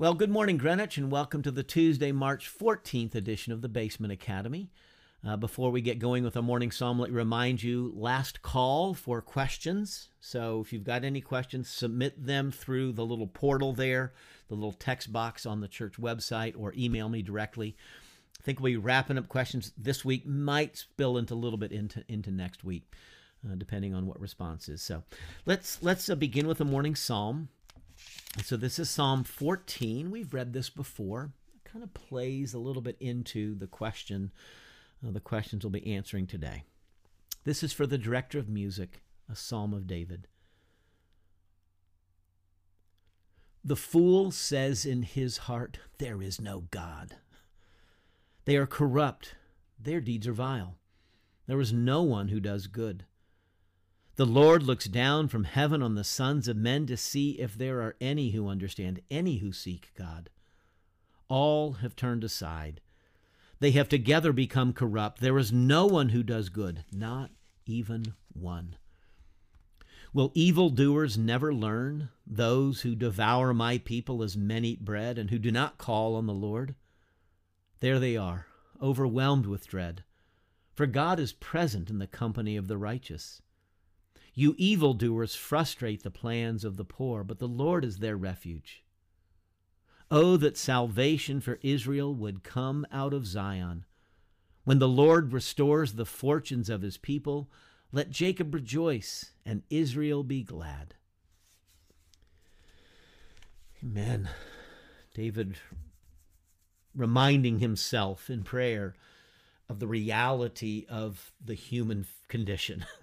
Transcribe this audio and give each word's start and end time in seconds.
Well, 0.00 0.14
good 0.14 0.30
morning, 0.30 0.58
Greenwich, 0.58 0.96
and 0.96 1.10
welcome 1.10 1.42
to 1.42 1.50
the 1.50 1.64
Tuesday, 1.64 2.12
March 2.12 2.48
14th 2.56 3.16
edition 3.16 3.52
of 3.52 3.62
the 3.62 3.68
Basement 3.68 4.12
Academy. 4.12 4.70
Uh, 5.26 5.36
before 5.36 5.72
we 5.72 5.80
get 5.80 5.98
going 5.98 6.22
with 6.22 6.36
our 6.36 6.42
morning 6.42 6.70
psalm, 6.70 7.00
let 7.00 7.10
me 7.10 7.16
remind 7.16 7.64
you 7.64 7.92
last 7.96 8.40
call 8.40 8.94
for 8.94 9.20
questions. 9.20 10.10
So 10.20 10.60
if 10.60 10.72
you've 10.72 10.84
got 10.84 11.02
any 11.02 11.20
questions, 11.20 11.68
submit 11.68 12.24
them 12.24 12.52
through 12.52 12.92
the 12.92 13.04
little 13.04 13.26
portal 13.26 13.72
there, 13.72 14.12
the 14.46 14.54
little 14.54 14.70
text 14.70 15.12
box 15.12 15.44
on 15.44 15.60
the 15.60 15.66
church 15.66 15.94
website, 15.94 16.54
or 16.56 16.72
email 16.76 17.08
me 17.08 17.20
directly. 17.20 17.76
I 18.38 18.44
think 18.44 18.60
we'll 18.60 18.74
be 18.74 18.76
wrapping 18.76 19.18
up 19.18 19.28
questions 19.28 19.72
this 19.76 20.04
week, 20.04 20.24
might 20.24 20.76
spill 20.76 21.18
into 21.18 21.34
a 21.34 21.42
little 21.42 21.58
bit 21.58 21.72
into, 21.72 22.04
into 22.06 22.30
next 22.30 22.62
week, 22.62 22.84
uh, 23.44 23.56
depending 23.56 23.96
on 23.96 24.06
what 24.06 24.20
response 24.20 24.68
is. 24.68 24.80
So 24.80 25.02
let's, 25.44 25.82
let's 25.82 26.08
uh, 26.08 26.14
begin 26.14 26.46
with 26.46 26.60
a 26.60 26.64
morning 26.64 26.94
psalm. 26.94 27.48
So 28.42 28.56
this 28.56 28.78
is 28.78 28.88
Psalm 28.88 29.24
14. 29.24 30.10
We've 30.10 30.32
read 30.32 30.52
this 30.52 30.70
before. 30.70 31.32
It 31.54 31.70
kind 31.70 31.82
of 31.82 31.94
plays 31.94 32.54
a 32.54 32.58
little 32.58 32.82
bit 32.82 32.96
into 33.00 33.54
the 33.54 33.66
question, 33.66 34.32
uh, 35.06 35.10
the 35.10 35.20
questions 35.20 35.64
we'll 35.64 35.70
be 35.70 35.94
answering 35.94 36.26
today. 36.26 36.64
This 37.44 37.62
is 37.62 37.72
for 37.72 37.86
the 37.86 37.98
director 37.98 38.38
of 38.38 38.48
music, 38.48 39.02
a 39.30 39.34
psalm 39.34 39.72
of 39.72 39.86
David. 39.86 40.28
The 43.64 43.76
fool 43.76 44.30
says 44.30 44.86
in 44.86 45.02
his 45.02 45.38
heart, 45.38 45.78
There 45.98 46.22
is 46.22 46.40
no 46.40 46.64
God. 46.70 47.16
They 48.44 48.56
are 48.56 48.66
corrupt, 48.66 49.34
their 49.78 50.00
deeds 50.00 50.26
are 50.26 50.32
vile. 50.32 50.76
There 51.46 51.60
is 51.60 51.72
no 51.72 52.02
one 52.02 52.28
who 52.28 52.40
does 52.40 52.66
good. 52.66 53.04
The 54.18 54.26
Lord 54.26 54.64
looks 54.64 54.86
down 54.86 55.28
from 55.28 55.44
heaven 55.44 55.80
on 55.80 55.94
the 55.94 56.02
sons 56.02 56.48
of 56.48 56.56
men 56.56 56.86
to 56.86 56.96
see 56.96 57.38
if 57.38 57.54
there 57.54 57.80
are 57.82 57.94
any 58.00 58.30
who 58.30 58.48
understand, 58.48 59.00
any 59.12 59.36
who 59.36 59.52
seek 59.52 59.92
God. 59.96 60.28
All 61.28 61.74
have 61.74 61.94
turned 61.94 62.24
aside. 62.24 62.80
They 63.60 63.70
have 63.70 63.88
together 63.88 64.32
become 64.32 64.72
corrupt. 64.72 65.20
There 65.20 65.38
is 65.38 65.52
no 65.52 65.86
one 65.86 66.08
who 66.08 66.24
does 66.24 66.48
good, 66.48 66.84
not 66.90 67.30
even 67.64 68.14
one. 68.32 68.74
Will 70.12 70.32
evildoers 70.34 71.16
never 71.16 71.54
learn, 71.54 72.08
those 72.26 72.80
who 72.80 72.96
devour 72.96 73.54
my 73.54 73.78
people 73.78 74.24
as 74.24 74.36
men 74.36 74.64
eat 74.64 74.84
bread 74.84 75.16
and 75.16 75.30
who 75.30 75.38
do 75.38 75.52
not 75.52 75.78
call 75.78 76.16
on 76.16 76.26
the 76.26 76.34
Lord? 76.34 76.74
There 77.78 78.00
they 78.00 78.16
are, 78.16 78.48
overwhelmed 78.82 79.46
with 79.46 79.68
dread, 79.68 80.02
for 80.74 80.86
God 80.86 81.20
is 81.20 81.32
present 81.34 81.88
in 81.88 82.00
the 82.00 82.08
company 82.08 82.56
of 82.56 82.66
the 82.66 82.78
righteous. 82.78 83.42
You 84.38 84.54
evildoers 84.56 85.34
frustrate 85.34 86.04
the 86.04 86.12
plans 86.12 86.62
of 86.62 86.76
the 86.76 86.84
poor, 86.84 87.24
but 87.24 87.40
the 87.40 87.48
Lord 87.48 87.84
is 87.84 87.98
their 87.98 88.16
refuge. 88.16 88.84
Oh, 90.12 90.36
that 90.36 90.56
salvation 90.56 91.40
for 91.40 91.58
Israel 91.60 92.14
would 92.14 92.44
come 92.44 92.86
out 92.92 93.12
of 93.12 93.26
Zion. 93.26 93.84
When 94.62 94.78
the 94.78 94.86
Lord 94.86 95.32
restores 95.32 95.94
the 95.94 96.06
fortunes 96.06 96.70
of 96.70 96.82
his 96.82 96.96
people, 96.96 97.50
let 97.90 98.10
Jacob 98.10 98.54
rejoice 98.54 99.32
and 99.44 99.64
Israel 99.70 100.22
be 100.22 100.44
glad. 100.44 100.94
Amen. 103.82 104.28
David 105.14 105.56
reminding 106.94 107.58
himself 107.58 108.30
in 108.30 108.44
prayer 108.44 108.94
of 109.68 109.80
the 109.80 109.88
reality 109.88 110.86
of 110.88 111.32
the 111.44 111.54
human 111.54 112.06
condition. 112.28 112.86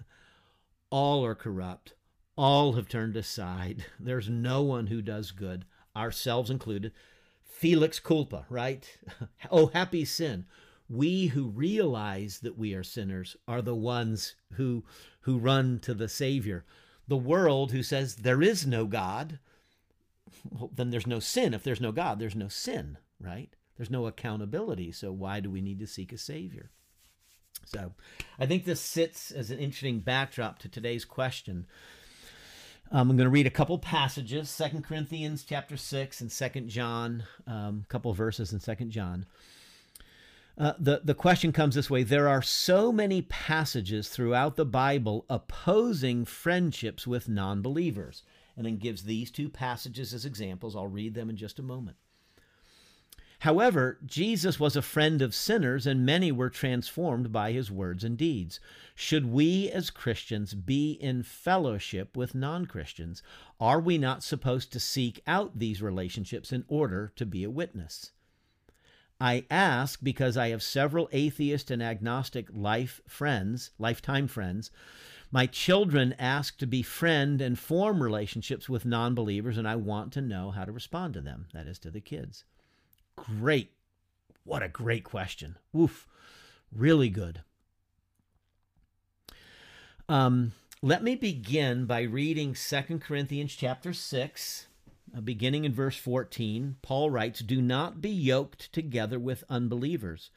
All 0.90 1.24
are 1.24 1.34
corrupt. 1.34 1.94
All 2.36 2.74
have 2.74 2.88
turned 2.88 3.16
aside. 3.16 3.86
There's 3.98 4.28
no 4.28 4.62
one 4.62 4.88
who 4.88 5.02
does 5.02 5.30
good, 5.30 5.64
ourselves 5.96 6.50
included. 6.50 6.92
Felix 7.42 7.98
culpa, 7.98 8.46
right? 8.50 8.86
oh, 9.50 9.66
happy 9.68 10.04
sin. 10.04 10.44
We 10.88 11.28
who 11.28 11.48
realize 11.48 12.40
that 12.40 12.58
we 12.58 12.74
are 12.74 12.84
sinners 12.84 13.36
are 13.48 13.62
the 13.62 13.74
ones 13.74 14.36
who, 14.52 14.84
who 15.20 15.38
run 15.38 15.80
to 15.80 15.94
the 15.94 16.08
Savior. 16.08 16.64
The 17.08 17.16
world 17.16 17.72
who 17.72 17.82
says 17.82 18.16
there 18.16 18.42
is 18.42 18.66
no 18.66 18.84
God, 18.84 19.38
well, 20.50 20.70
then 20.74 20.90
there's 20.90 21.06
no 21.06 21.18
sin. 21.18 21.54
If 21.54 21.64
there's 21.64 21.80
no 21.80 21.92
God, 21.92 22.18
there's 22.18 22.36
no 22.36 22.48
sin, 22.48 22.98
right? 23.20 23.54
There's 23.76 23.90
no 23.90 24.06
accountability. 24.06 24.92
So 24.92 25.12
why 25.12 25.40
do 25.40 25.50
we 25.50 25.60
need 25.60 25.78
to 25.80 25.86
seek 25.86 26.12
a 26.12 26.18
Savior? 26.18 26.70
So 27.66 27.92
I 28.38 28.46
think 28.46 28.64
this 28.64 28.80
sits 28.80 29.30
as 29.30 29.50
an 29.50 29.58
interesting 29.58 30.00
backdrop 30.00 30.58
to 30.60 30.68
today's 30.68 31.04
question. 31.04 31.66
Um, 32.92 33.10
I'm 33.10 33.16
going 33.16 33.26
to 33.26 33.30
read 33.30 33.48
a 33.48 33.50
couple 33.50 33.78
passages, 33.78 34.48
Second 34.48 34.84
Corinthians 34.84 35.44
chapter 35.44 35.76
6 35.76 36.20
and 36.20 36.30
Second 36.30 36.68
John, 36.68 37.24
a 37.46 37.50
um, 37.50 37.84
couple 37.88 38.12
verses 38.14 38.52
in 38.52 38.60
Second 38.60 38.92
John. 38.92 39.26
Uh, 40.58 40.72
the, 40.78 41.02
the 41.04 41.14
question 41.14 41.52
comes 41.52 41.74
this 41.74 41.90
way 41.90 42.02
There 42.02 42.28
are 42.28 42.42
so 42.42 42.92
many 42.92 43.22
passages 43.22 44.08
throughout 44.08 44.56
the 44.56 44.64
Bible 44.64 45.26
opposing 45.28 46.24
friendships 46.24 47.06
with 47.06 47.28
non 47.28 47.60
believers. 47.60 48.22
And 48.56 48.64
then 48.64 48.78
gives 48.78 49.02
these 49.02 49.30
two 49.30 49.50
passages 49.50 50.14
as 50.14 50.24
examples. 50.24 50.74
I'll 50.74 50.86
read 50.86 51.12
them 51.12 51.28
in 51.28 51.36
just 51.36 51.58
a 51.58 51.62
moment. 51.62 51.98
However, 53.46 54.00
Jesus 54.04 54.58
was 54.58 54.74
a 54.74 54.82
friend 54.82 55.22
of 55.22 55.32
sinners, 55.32 55.86
and 55.86 56.04
many 56.04 56.32
were 56.32 56.50
transformed 56.50 57.30
by 57.30 57.52
his 57.52 57.70
words 57.70 58.02
and 58.02 58.18
deeds. 58.18 58.58
Should 58.96 59.24
we 59.24 59.70
as 59.70 59.88
Christians 59.88 60.52
be 60.52 60.94
in 60.94 61.22
fellowship 61.22 62.16
with 62.16 62.34
non 62.34 62.66
Christians? 62.66 63.22
Are 63.60 63.78
we 63.78 63.98
not 63.98 64.24
supposed 64.24 64.72
to 64.72 64.80
seek 64.80 65.22
out 65.28 65.60
these 65.60 65.80
relationships 65.80 66.50
in 66.50 66.64
order 66.66 67.12
to 67.14 67.24
be 67.24 67.44
a 67.44 67.48
witness? 67.48 68.10
I 69.20 69.44
ask 69.48 70.00
because 70.02 70.36
I 70.36 70.48
have 70.48 70.60
several 70.60 71.08
atheist 71.12 71.70
and 71.70 71.80
agnostic 71.80 72.48
life 72.52 73.00
friends, 73.06 73.70
lifetime 73.78 74.26
friends. 74.26 74.72
My 75.30 75.46
children 75.46 76.16
ask 76.18 76.58
to 76.58 76.66
befriend 76.66 77.40
and 77.40 77.56
form 77.56 78.02
relationships 78.02 78.68
with 78.68 78.84
non 78.84 79.14
believers, 79.14 79.56
and 79.56 79.68
I 79.68 79.76
want 79.76 80.12
to 80.14 80.20
know 80.20 80.50
how 80.50 80.64
to 80.64 80.72
respond 80.72 81.14
to 81.14 81.20
them, 81.20 81.46
that 81.54 81.68
is, 81.68 81.78
to 81.78 81.92
the 81.92 82.00
kids. 82.00 82.42
Great. 83.16 83.72
What 84.44 84.62
a 84.62 84.68
great 84.68 85.04
question. 85.04 85.56
Oof. 85.76 86.06
Really 86.72 87.08
good. 87.08 87.42
Um, 90.08 90.52
let 90.82 91.02
me 91.02 91.16
begin 91.16 91.86
by 91.86 92.02
reading 92.02 92.54
Second 92.54 93.00
Corinthians 93.00 93.54
chapter 93.56 93.92
6, 93.92 94.66
uh, 95.16 95.20
beginning 95.20 95.64
in 95.64 95.72
verse 95.72 95.96
14. 95.96 96.76
Paul 96.82 97.10
writes, 97.10 97.40
Do 97.40 97.60
not 97.60 98.00
be 98.00 98.10
yoked 98.10 98.72
together 98.72 99.18
with 99.18 99.42
unbelievers. 99.48 100.30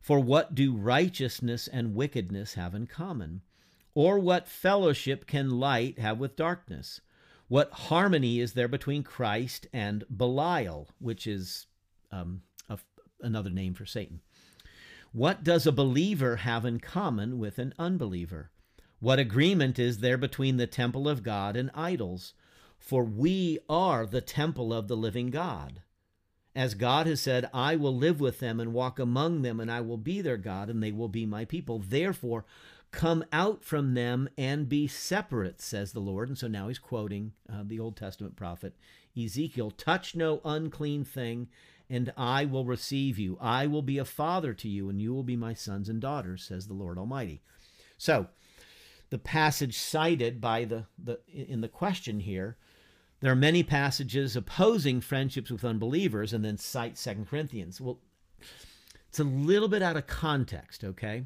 For 0.00 0.20
what 0.20 0.54
do 0.54 0.74
righteousness 0.74 1.68
and 1.68 1.94
wickedness 1.94 2.54
have 2.54 2.74
in 2.74 2.86
common? 2.86 3.42
Or 3.92 4.18
what 4.18 4.48
fellowship 4.48 5.26
can 5.26 5.50
light 5.50 5.98
have 5.98 6.18
with 6.18 6.36
darkness? 6.36 7.00
What 7.48 7.72
harmony 7.72 8.40
is 8.40 8.52
there 8.52 8.68
between 8.68 9.02
Christ 9.02 9.66
and 9.72 10.04
Belial, 10.14 10.88
which 10.98 11.26
is 11.26 11.66
um, 12.10 12.42
a, 12.68 12.78
another 13.20 13.50
name 13.50 13.74
for 13.74 13.86
Satan. 13.86 14.20
What 15.12 15.44
does 15.44 15.66
a 15.66 15.72
believer 15.72 16.36
have 16.36 16.64
in 16.64 16.80
common 16.80 17.38
with 17.38 17.58
an 17.58 17.74
unbeliever? 17.78 18.50
What 19.00 19.18
agreement 19.18 19.78
is 19.78 19.98
there 19.98 20.18
between 20.18 20.56
the 20.56 20.66
temple 20.66 21.08
of 21.08 21.22
God 21.22 21.56
and 21.56 21.70
idols? 21.74 22.34
For 22.78 23.04
we 23.04 23.58
are 23.68 24.06
the 24.06 24.20
temple 24.20 24.72
of 24.72 24.88
the 24.88 24.96
living 24.96 25.30
God. 25.30 25.82
As 26.54 26.74
God 26.74 27.06
has 27.06 27.20
said, 27.20 27.50
I 27.52 27.76
will 27.76 27.94
live 27.94 28.20
with 28.20 28.38
them 28.38 28.60
and 28.60 28.72
walk 28.72 28.98
among 28.98 29.42
them, 29.42 29.60
and 29.60 29.70
I 29.70 29.82
will 29.82 29.98
be 29.98 30.22
their 30.22 30.38
God, 30.38 30.70
and 30.70 30.82
they 30.82 30.92
will 30.92 31.08
be 31.08 31.26
my 31.26 31.44
people. 31.44 31.78
Therefore, 31.78 32.46
come 32.90 33.24
out 33.30 33.62
from 33.62 33.92
them 33.92 34.28
and 34.38 34.68
be 34.68 34.86
separate, 34.86 35.60
says 35.60 35.92
the 35.92 36.00
Lord. 36.00 36.28
And 36.28 36.38
so 36.38 36.48
now 36.48 36.68
he's 36.68 36.78
quoting 36.78 37.32
uh, 37.52 37.62
the 37.64 37.78
Old 37.78 37.96
Testament 37.96 38.36
prophet 38.36 38.74
Ezekiel 39.16 39.70
Touch 39.70 40.14
no 40.14 40.40
unclean 40.44 41.04
thing, 41.04 41.48
and 41.88 42.12
I 42.16 42.44
will 42.44 42.64
receive 42.64 43.18
you. 43.18 43.38
I 43.40 43.66
will 43.66 43.82
be 43.82 43.98
a 43.98 44.04
father 44.04 44.52
to 44.54 44.68
you, 44.68 44.88
and 44.88 45.00
you 45.00 45.14
will 45.14 45.22
be 45.22 45.36
my 45.36 45.54
sons 45.54 45.88
and 45.88 46.00
daughters, 46.00 46.44
says 46.44 46.66
the 46.66 46.74
Lord 46.74 46.98
Almighty. 46.98 47.42
So, 47.96 48.26
the 49.10 49.18
passage 49.18 49.78
cited 49.78 50.40
by 50.40 50.64
the, 50.64 50.86
the 51.02 51.20
in 51.32 51.60
the 51.60 51.68
question 51.68 52.20
here, 52.20 52.56
there 53.20 53.32
are 53.32 53.36
many 53.36 53.62
passages 53.62 54.36
opposing 54.36 55.00
friendships 55.00 55.50
with 55.50 55.64
unbelievers, 55.64 56.32
and 56.32 56.44
then 56.44 56.58
cite 56.58 56.98
Second 56.98 57.28
Corinthians. 57.28 57.80
Well, 57.80 58.00
it's 59.08 59.20
a 59.20 59.24
little 59.24 59.68
bit 59.68 59.82
out 59.82 59.96
of 59.96 60.06
context, 60.06 60.84
okay? 60.84 61.24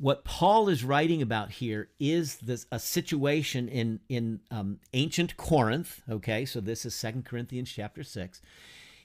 What 0.00 0.24
Paul 0.24 0.70
is 0.70 0.82
writing 0.82 1.20
about 1.20 1.50
here 1.50 1.90
is 2.00 2.36
this 2.36 2.66
a 2.72 2.78
situation 2.78 3.68
in 3.68 4.00
in 4.08 4.40
um, 4.50 4.80
ancient 4.94 5.36
Corinth. 5.36 6.00
Okay, 6.10 6.46
so 6.46 6.60
this 6.60 6.86
is 6.86 6.94
Second 6.94 7.26
Corinthians 7.26 7.70
chapter 7.70 8.02
six. 8.02 8.40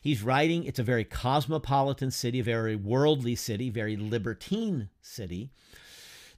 He's 0.02 0.24
writing. 0.24 0.64
It's 0.64 0.80
a 0.80 0.84
very 0.84 1.04
cosmopolitan 1.04 2.12
city, 2.12 2.40
a 2.40 2.44
very 2.44 2.76
worldly 2.76 3.36
city, 3.36 3.70
very 3.70 3.98
libertine 3.98 4.90
city 5.02 5.52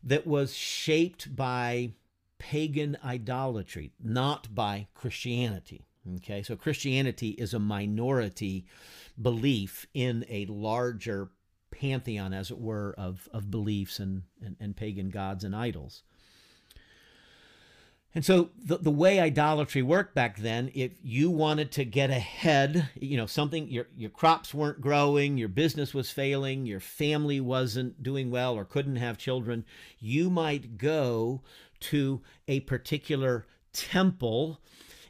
that 0.03 0.25
was 0.25 0.55
shaped 0.55 1.35
by 1.35 1.91
pagan 2.39 2.97
idolatry, 3.03 3.91
not 4.03 4.55
by 4.55 4.87
Christianity. 4.95 5.85
Okay, 6.15 6.41
so 6.41 6.55
Christianity 6.55 7.31
is 7.31 7.53
a 7.53 7.59
minority 7.59 8.65
belief 9.21 9.85
in 9.93 10.25
a 10.29 10.45
larger 10.45 11.29
pantheon, 11.71 12.33
as 12.33 12.51
it 12.51 12.59
were, 12.59 12.93
of, 12.97 13.27
of 13.31 13.51
beliefs 13.51 13.99
and, 13.99 14.23
and, 14.43 14.55
and 14.59 14.75
pagan 14.75 15.09
gods 15.09 15.43
and 15.43 15.55
idols. 15.55 16.03
And 18.15 18.25
so 18.25 18.49
the, 18.57 18.77
the 18.77 18.89
way 18.89 19.19
idolatry 19.19 19.83
worked 19.83 20.15
back 20.15 20.39
then, 20.39 20.71
if 20.73 20.93
you 21.03 21.29
wanted 21.29 21.71
to 21.73 21.85
get 21.85 22.09
ahead, 22.09 22.89
you 22.95 23.15
know, 23.15 23.27
something, 23.27 23.69
your, 23.69 23.87
your 23.95 24.09
crops 24.09 24.53
weren't 24.53 24.81
growing, 24.81 25.37
your 25.37 25.49
business 25.49 25.93
was 25.93 26.09
failing, 26.09 26.65
your 26.65 26.79
family 26.79 27.39
wasn't 27.39 28.01
doing 28.01 28.31
well 28.31 28.55
or 28.55 28.65
couldn't 28.65 28.95
have 28.95 29.19
children, 29.19 29.65
you 29.99 30.31
might 30.31 30.79
go 30.79 31.41
to 31.79 32.21
a 32.47 32.61
particular 32.61 33.45
temple 33.71 34.61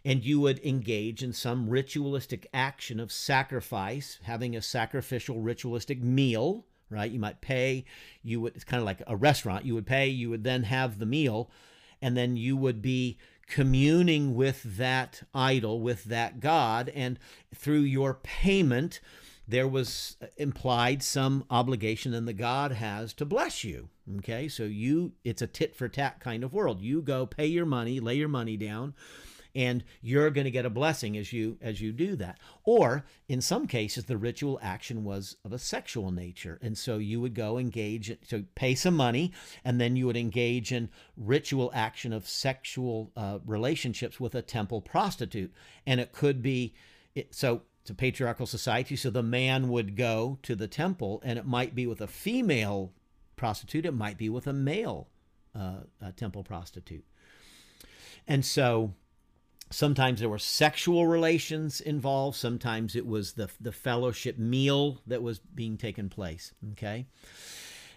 and 0.07 0.23
you 0.23 0.39
would 0.39 0.65
engage 0.65 1.21
in 1.21 1.33
some 1.33 1.69
ritualistic 1.69 2.47
action 2.53 2.97
of 2.97 3.11
sacrifice, 3.11 4.19
having 4.23 4.55
a 4.55 4.61
sacrificial 4.61 5.41
ritualistic 5.41 6.01
meal, 6.01 6.65
right? 6.89 7.11
You 7.11 7.19
might 7.19 7.41
pay, 7.41 7.83
you 8.23 8.39
would, 8.39 8.55
it's 8.55 8.63
kind 8.63 8.79
of 8.79 8.85
like 8.85 9.03
a 9.05 9.17
restaurant, 9.17 9.65
you 9.65 9.75
would 9.75 9.85
pay, 9.85 10.07
you 10.07 10.29
would 10.29 10.45
then 10.45 10.63
have 10.63 10.97
the 10.97 11.05
meal 11.05 11.51
and 12.01 12.15
then 12.15 12.37
you 12.37 12.55
would 12.55 12.81
be 12.81 13.17
communing 13.47 14.33
with 14.33 14.63
that 14.77 15.23
idol, 15.33 15.81
with 15.81 16.05
that 16.05 16.39
God, 16.39 16.89
and 16.95 17.19
through 17.53 17.79
your 17.79 18.13
payment, 18.13 19.01
there 19.45 19.67
was 19.67 20.15
uh, 20.21 20.27
implied 20.37 21.03
some 21.03 21.43
obligation 21.49 22.13
and 22.13 22.25
the 22.25 22.33
God 22.33 22.71
has 22.71 23.13
to 23.15 23.25
bless 23.25 23.65
you. 23.65 23.89
Okay, 24.19 24.47
so 24.47 24.63
you, 24.63 25.11
it's 25.25 25.41
a 25.41 25.47
tit 25.47 25.75
for 25.75 25.89
tat 25.89 26.21
kind 26.21 26.45
of 26.45 26.53
world. 26.53 26.79
You 26.79 27.01
go 27.01 27.25
pay 27.25 27.47
your 27.47 27.65
money, 27.65 27.99
lay 27.99 28.15
your 28.15 28.29
money 28.29 28.55
down, 28.55 28.93
and 29.57 29.83
you're 30.01 30.29
going 30.29 30.45
to 30.45 30.51
get 30.51 30.67
a 30.67 30.69
blessing 30.69 31.17
as 31.17 31.33
you 31.33 31.57
as 31.61 31.81
you 31.81 31.91
do 31.91 32.15
that. 32.15 32.39
Or 32.63 33.05
in 33.27 33.41
some 33.41 33.65
cases 33.65 34.05
the 34.05 34.15
ritual 34.15 34.59
action 34.61 35.03
was 35.03 35.35
of 35.43 35.51
a 35.51 35.57
sexual 35.57 36.11
nature 36.11 36.59
and 36.61 36.77
so 36.77 36.99
you 36.99 37.19
would 37.19 37.33
go 37.33 37.57
engage 37.57 38.15
to 38.29 38.45
pay 38.53 38.75
some 38.75 38.95
money 38.95 39.33
and 39.65 39.81
then 39.81 39.95
you 39.95 40.05
would 40.05 40.15
engage 40.15 40.71
in 40.71 40.89
ritual 41.17 41.71
action 41.73 42.13
of 42.13 42.29
sexual 42.29 43.11
uh, 43.17 43.39
relationships 43.45 44.19
with 44.19 44.35
a 44.35 44.43
temple 44.43 44.79
prostitute. 44.79 45.51
And 45.87 45.99
it 45.99 46.11
could 46.11 46.43
be 46.43 46.75
it, 47.15 47.33
so 47.33 47.63
it's 47.81 47.89
a 47.89 47.95
patriarchal 47.95 48.45
society 48.45 48.95
so 48.95 49.09
the 49.09 49.23
man 49.23 49.69
would 49.69 49.95
go 49.95 50.37
to 50.43 50.55
the 50.55 50.67
temple 50.67 51.19
and 51.25 51.39
it 51.39 51.47
might 51.47 51.73
be 51.73 51.87
with 51.87 51.99
a 51.99 52.07
female 52.07 52.93
prostitute 53.35 53.87
it 53.87 53.93
might 53.93 54.19
be 54.19 54.29
with 54.29 54.45
a 54.45 54.53
male 54.53 55.07
uh, 55.55 55.79
a 55.99 56.11
temple 56.11 56.43
prostitute. 56.43 57.05
And 58.27 58.45
so 58.45 58.93
sometimes 59.69 60.19
there 60.19 60.29
were 60.29 60.39
sexual 60.39 61.07
relations 61.07 61.81
involved. 61.81 62.37
Sometimes 62.37 62.95
it 62.95 63.05
was 63.05 63.33
the 63.33 63.49
the 63.59 63.71
fellowship 63.71 64.37
meal 64.37 65.01
that 65.07 65.21
was 65.21 65.39
being 65.39 65.77
taken 65.77 66.09
place 66.09 66.53
okay? 66.73 67.05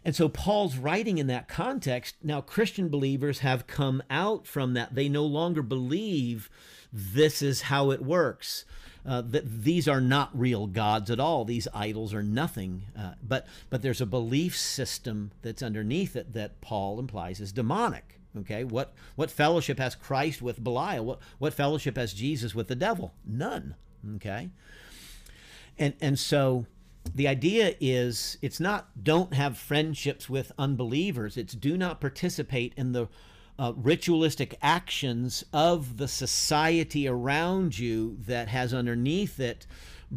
And 0.05 0.17
so 0.17 0.29
paul's 0.29 0.77
writing 0.77 1.19
in 1.19 1.27
that 1.27 1.49
context 1.49 2.17
now 2.23 2.41
christian 2.41 2.89
believers 2.89 3.41
have 3.41 3.67
come 3.67 4.03
out 4.11 4.47
from 4.47 4.75
that. 4.75 4.95
They 4.95 5.09
no 5.09 5.25
longer 5.25 5.63
believe 5.63 6.51
this 6.93 7.43
is 7.43 7.63
how 7.63 7.91
it 7.91 8.03
works 8.03 8.65
uh, 9.07 9.23
that 9.23 9.63
these 9.63 9.89
are 9.89 10.01
not 10.01 10.31
real 10.39 10.67
gods 10.67 11.11
at 11.11 11.21
all. 11.21 11.45
These 11.45 11.69
idols 11.73 12.13
are 12.13 12.23
nothing 12.23 12.83
uh, 12.99 13.13
but 13.23 13.47
but 13.69 13.83
there's 13.83 14.01
a 14.01 14.07
belief 14.07 14.57
system 14.57 15.33
that's 15.43 15.63
underneath 15.63 16.17
it 16.17 16.33
that 16.33 16.61
paul 16.61 16.99
implies 16.99 17.41
is 17.41 17.53
demonic 17.53 18.20
Okay, 18.38 18.65
what 18.65 18.93
what 19.17 19.31
fellowship 19.31 19.79
has 19.79 19.94
Christ 19.94 20.41
with 20.41 20.62
Belial? 20.62 21.05
What 21.05 21.19
what 21.38 21.55
fellowship 21.55 21.97
has 21.97 22.12
Jesus 22.12 22.55
with 22.55 22.69
the 22.69 22.77
devil? 22.77 23.12
None. 23.27 23.75
Okay, 24.17 24.50
and 25.79 25.94
and 26.00 26.19
so 26.19 26.67
the 27.15 27.27
idea 27.27 27.75
is 27.81 28.38
it's 28.41 28.61
not 28.61 29.03
don't 29.03 29.35
have 29.35 29.59
friendships 29.59 30.29
with 30.29 30.53
unbelievers. 30.59 31.37
It's 31.37 31.55
do 31.55 31.77
not 31.77 32.00
participate 32.00 32.73
in 32.77 32.93
the 32.93 33.09
uh, 33.59 33.73
ritualistic 33.77 34.56
actions 34.62 35.44
of 35.53 35.99
the 35.99 36.09
society 36.09 37.06
around 37.06 37.79
you 37.79 38.17
that 38.26 38.49
has 38.49 38.73
underneath 38.73 39.38
it 39.38 39.67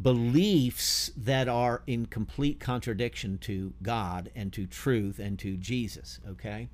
beliefs 0.02 1.12
that 1.16 1.48
are 1.48 1.84
in 1.86 2.06
complete 2.06 2.60
contradiction 2.60 3.38
to 3.38 3.74
God 3.82 4.32
and 4.36 4.52
to 4.54 4.66
truth 4.66 5.20
and 5.20 5.38
to 5.40 5.58
Jesus. 5.58 6.20
Okay. 6.28 6.70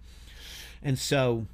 And 0.82 0.98
so 0.98 1.48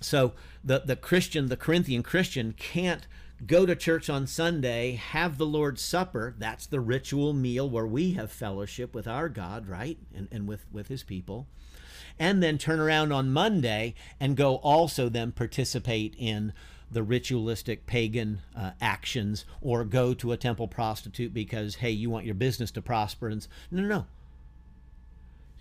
so 0.00 0.32
the 0.64 0.80
the 0.80 0.96
Christian, 0.96 1.48
the 1.48 1.56
Corinthian 1.56 2.02
Christian 2.02 2.52
can't 2.52 3.06
go 3.46 3.66
to 3.66 3.76
church 3.76 4.08
on 4.08 4.26
Sunday, 4.26 4.92
have 4.92 5.36
the 5.36 5.46
Lord's 5.46 5.82
Supper, 5.82 6.34
that's 6.38 6.66
the 6.66 6.80
ritual 6.80 7.32
meal 7.32 7.68
where 7.68 7.86
we 7.86 8.12
have 8.12 8.30
fellowship 8.30 8.94
with 8.94 9.06
our 9.06 9.28
God, 9.28 9.68
right? 9.68 9.98
And 10.14 10.28
and 10.30 10.46
with 10.46 10.66
with 10.70 10.88
his 10.88 11.02
people. 11.02 11.46
And 12.18 12.42
then 12.42 12.56
turn 12.56 12.80
around 12.80 13.12
on 13.12 13.30
Monday 13.30 13.94
and 14.18 14.36
go 14.36 14.56
also 14.56 15.10
then 15.10 15.32
participate 15.32 16.14
in 16.16 16.54
the 16.90 17.02
ritualistic 17.02 17.86
pagan 17.86 18.40
uh, 18.56 18.70
actions 18.80 19.44
or 19.60 19.84
go 19.84 20.14
to 20.14 20.32
a 20.32 20.36
temple 20.36 20.68
prostitute 20.68 21.34
because 21.34 21.76
hey 21.76 21.90
you 21.90 22.08
want 22.08 22.24
your 22.24 22.34
business 22.34 22.70
to 22.70 22.80
prosper 22.80 23.28
and 23.28 23.46
no 23.72 23.82
no 23.82 23.88
no 23.88 24.06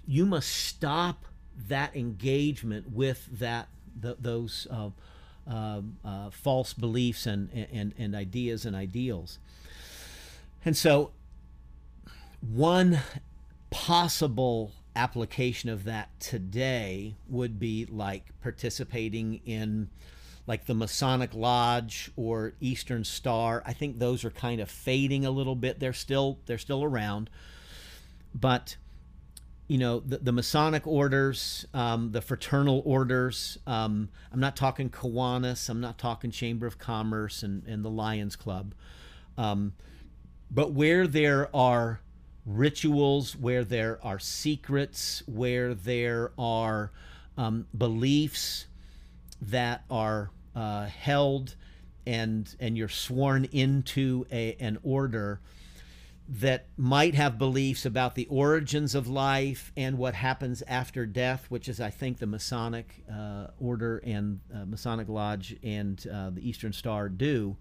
you 0.06 0.24
must 0.24 0.50
stop 0.50 1.26
that 1.68 1.96
engagement 1.96 2.92
with 2.92 3.28
that 3.32 3.68
those 3.98 4.68
uh, 4.70 4.90
uh, 5.50 5.82
uh, 6.04 6.30
false 6.30 6.74
beliefs 6.74 7.26
and, 7.26 7.50
and, 7.72 7.94
and 7.98 8.16
ideas 8.16 8.66
and 8.66 8.76
ideals. 8.76 9.40
And 10.64 10.76
so, 10.76 11.12
one 12.42 13.00
possible 13.70 14.72
application 14.96 15.70
of 15.70 15.84
that 15.84 16.20
today 16.20 17.16
would 17.30 17.60
be 17.60 17.86
like 17.86 18.26
participating 18.42 19.42
in 19.46 19.90
like 20.48 20.66
the 20.66 20.74
Masonic 20.74 21.34
Lodge 21.34 22.12
or 22.16 22.54
Eastern 22.60 23.04
Star. 23.04 23.64
I 23.66 23.74
think 23.74 24.00
those 24.00 24.24
are 24.24 24.30
kind 24.32 24.62
of 24.62 24.70
fading 24.70 25.26
a 25.26 25.32
little 25.32 25.56
bit. 25.56 25.80
They're 25.80 25.94
still 25.94 26.40
they're 26.46 26.58
still 26.58 26.84
around, 26.84 27.30
but 28.34 28.78
you 29.68 29.78
know 29.78 30.00
the, 30.00 30.18
the 30.18 30.32
Masonic 30.32 30.86
orders, 30.86 31.66
um, 31.74 32.12
the 32.12 32.22
fraternal 32.22 32.82
orders. 32.86 33.58
Um, 33.66 34.10
I'm 34.32 34.40
not 34.40 34.56
talking 34.56 34.90
Kiwanis. 34.90 35.70
I'm 35.70 35.82
not 35.82 35.98
talking 35.98 36.32
Chamber 36.32 36.68
of 36.68 36.78
Commerce 36.78 37.42
and, 37.44 37.66
and 37.66 37.84
the 37.84 37.90
Lions 37.90 38.36
Club. 38.36 38.76
Um, 39.38 39.74
but 40.52 40.72
where 40.72 41.08
there 41.08 41.54
are 41.56 42.00
rituals, 42.46 43.36
where 43.36 43.64
there 43.64 44.00
are 44.04 44.20
secrets, 44.20 45.24
where 45.26 45.74
there 45.74 46.32
are 46.38 46.92
um, 47.38 47.66
beliefs 47.76 48.68
that 49.42 49.84
are 49.90 50.30
uh, 50.56 50.86
held, 50.86 51.56
and 52.06 52.56
and 52.60 52.78
you're 52.78 52.88
sworn 52.88 53.46
into 53.46 54.28
a, 54.32 54.56
an 54.60 54.78
order 54.84 55.40
that 56.28 56.68
might 56.76 57.14
have 57.14 57.38
beliefs 57.38 57.86
about 57.86 58.16
the 58.16 58.26
origins 58.28 58.96
of 58.96 59.08
life 59.08 59.72
and 59.78 59.98
what 59.98 60.16
happens 60.16 60.64
after 60.68 61.06
death, 61.06 61.46
which 61.50 61.70
is, 61.70 61.80
I 61.80 61.92
think, 61.92 62.18
the 62.18 62.26
Masonic 62.26 63.04
uh, 63.12 63.48
Order 63.60 64.02
and 64.04 64.40
uh, 64.54 64.66
Masonic 64.66 65.08
Lodge 65.08 65.56
and 65.62 66.06
uh, 66.12 66.32
the 66.32 66.48
Eastern 66.48 66.74
Star 66.74 67.10
do, 67.10 67.58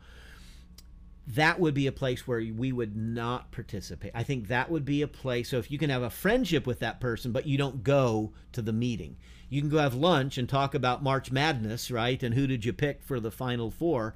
that 1.27 1.61
would 1.61 1.75
be 1.75 1.87
a 1.87 1.93
place 1.93 2.27
where 2.27 2.39
we 2.39 2.73
would 2.73 2.97
not 2.97 3.51
participate. 3.51 4.13
I 4.15 4.23
think 4.23 4.49
that 4.49 4.71
would 4.71 4.85
be 4.85 5.03
a 5.03 5.09
place. 5.09 5.51
So 5.51 5.59
if 5.59 5.71
you 5.71 5.79
can 5.79 5.91
have 5.91 6.03
a 6.03 6.11
friendship 6.11 6.67
with 6.67 6.81
that 6.81 7.01
person, 7.01 7.33
but 7.33 7.47
you 7.47 7.59
don't 7.59 7.83
go 7.83 8.33
to 8.53 8.63
the 8.63 8.73
meeting, 8.73 9.17
you 9.49 9.61
can 9.61 9.71
go 9.71 9.79
have 9.79 9.95
lunch 9.95 10.39
and 10.39 10.49
talk 10.49 10.75
about 10.75 11.03
March 11.03 11.31
Madness, 11.31 11.91
right? 11.91 12.23
And 12.23 12.35
who 12.35 12.47
did 12.47 12.65
you 12.65 12.73
pick 12.73 13.03
for 13.03 13.21
the 13.21 13.31
Final 13.31 13.71
Four? 13.71 14.15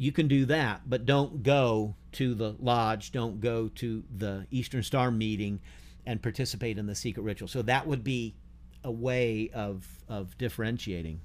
You 0.00 0.12
can 0.12 0.28
do 0.28 0.46
that, 0.46 0.80
but 0.88 1.04
don't 1.04 1.42
go 1.42 1.94
to 2.12 2.34
the 2.34 2.56
lodge, 2.58 3.12
don't 3.12 3.38
go 3.38 3.68
to 3.68 4.02
the 4.16 4.46
Eastern 4.50 4.82
Star 4.82 5.10
meeting 5.10 5.60
and 6.06 6.22
participate 6.22 6.78
in 6.78 6.86
the 6.86 6.94
secret 6.94 7.22
ritual. 7.22 7.48
So 7.48 7.60
that 7.62 7.86
would 7.86 8.02
be 8.02 8.34
a 8.82 8.90
way 8.90 9.50
of, 9.52 9.86
of 10.08 10.38
differentiating. 10.38 11.20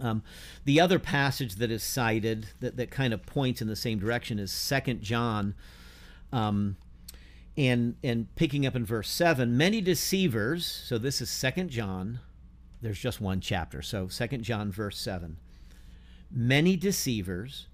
Um, 0.00 0.22
the 0.66 0.80
other 0.80 0.98
passage 0.98 1.54
that 1.56 1.70
is 1.70 1.82
cited 1.82 2.48
that, 2.60 2.76
that 2.76 2.90
kind 2.90 3.14
of 3.14 3.24
points 3.24 3.62
in 3.62 3.68
the 3.68 3.74
same 3.74 3.98
direction 3.98 4.38
is 4.38 4.52
Second 4.52 5.00
John. 5.00 5.54
Um, 6.30 6.76
and, 7.56 7.96
and 8.04 8.32
picking 8.36 8.66
up 8.66 8.76
in 8.76 8.84
verse 8.84 9.08
7 9.08 9.56
many 9.56 9.80
deceivers 9.80 10.64
so 10.64 10.96
this 10.96 11.20
is 11.20 11.28
second 11.28 11.70
john 11.70 12.20
there's 12.82 13.00
just 13.00 13.20
one 13.20 13.40
chapter 13.40 13.82
so 13.82 14.06
second 14.06 14.44
john 14.44 14.70
verse 14.70 14.96
7 14.96 15.38
many 16.30 16.76
deceivers 16.76 17.66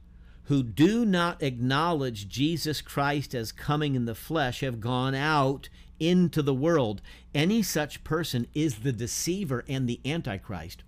who 0.45 0.63
do 0.63 1.05
not 1.05 1.43
acknowledge 1.43 2.29
Jesus 2.29 2.81
Christ 2.81 3.35
as 3.35 3.53
coming 3.53 3.95
in 3.95 4.05
the 4.05 4.15
flesh 4.15 4.61
have 4.61 4.81
gone 4.81 5.15
out 5.15 5.69
into 5.99 6.43
the 6.43 6.55
world. 6.55 7.01
Any 7.35 7.63
such 7.63 8.05
person 8.05 8.47
is 8.55 8.77
the 8.77 8.93
deceiver 8.93 9.65
and 9.69 9.89
the 9.89 10.01
antichrist. 10.05 10.83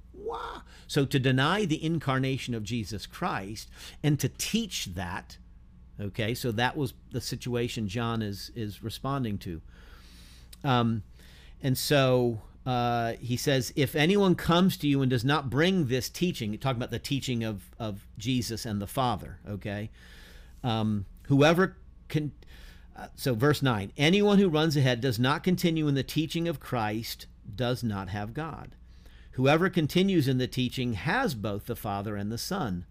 So 0.87 1.05
to 1.05 1.19
deny 1.19 1.65
the 1.65 1.83
incarnation 1.85 2.55
of 2.55 2.63
Jesus 2.63 3.07
Christ 3.07 3.69
and 4.03 4.21
to 4.21 4.29
teach 4.29 4.87
that, 4.95 5.39
okay, 6.01 6.35
so 6.35 6.53
that 6.53 6.77
was 6.77 6.95
the 7.11 7.21
situation 7.21 7.89
John 7.89 8.23
is 8.23 8.51
is 8.55 8.83
responding 8.83 9.39
to. 9.39 9.61
Um, 10.63 11.03
and 11.63 11.77
so 11.77 12.41
uh, 12.67 13.13
he 13.21 13.37
says, 13.37 13.73
if 13.77 13.95
anyone 13.95 14.35
comes 14.35 14.77
to 14.79 14.89
you 14.89 15.01
and 15.01 15.09
does 15.09 15.25
not 15.25 15.49
bring 15.49 15.87
this 15.87 16.09
teaching, 16.09 16.59
talking 16.59 16.79
about 16.79 16.91
the 16.91 16.99
teaching 16.99 17.45
of, 17.45 17.71
of 17.79 18.05
Jesus 18.19 18.67
and 18.67 18.83
the 18.83 18.89
Father, 18.89 19.39
okay? 19.49 19.89
Um, 20.65 21.07
whoever 21.29 21.77
can, 22.09 22.33
uh, 22.97 23.07
so 23.15 23.37
verse 23.37 23.63
9, 23.63 23.93
anyone 23.97 24.39
who 24.39 24.49
runs 24.49 24.77
ahead 24.77 25.01
does 25.01 25.19
not 25.19 25.45
continue 25.45 25.87
in 25.87 25.95
the 25.95 26.03
teaching 26.03 26.49
of 26.49 26.59
Christ 26.59 27.27
does 27.55 27.85
not 27.85 28.09
have 28.09 28.35
God. 28.35 28.75
Whoever 29.33 29.71
continues 29.71 30.27
in 30.27 30.39
the 30.39 30.49
teaching 30.49 30.95
has 30.95 31.37
both 31.37 31.67
the 31.67 31.77
Father 31.77 32.17
and 32.17 32.33
the 32.33 32.39
Son. 32.39 32.85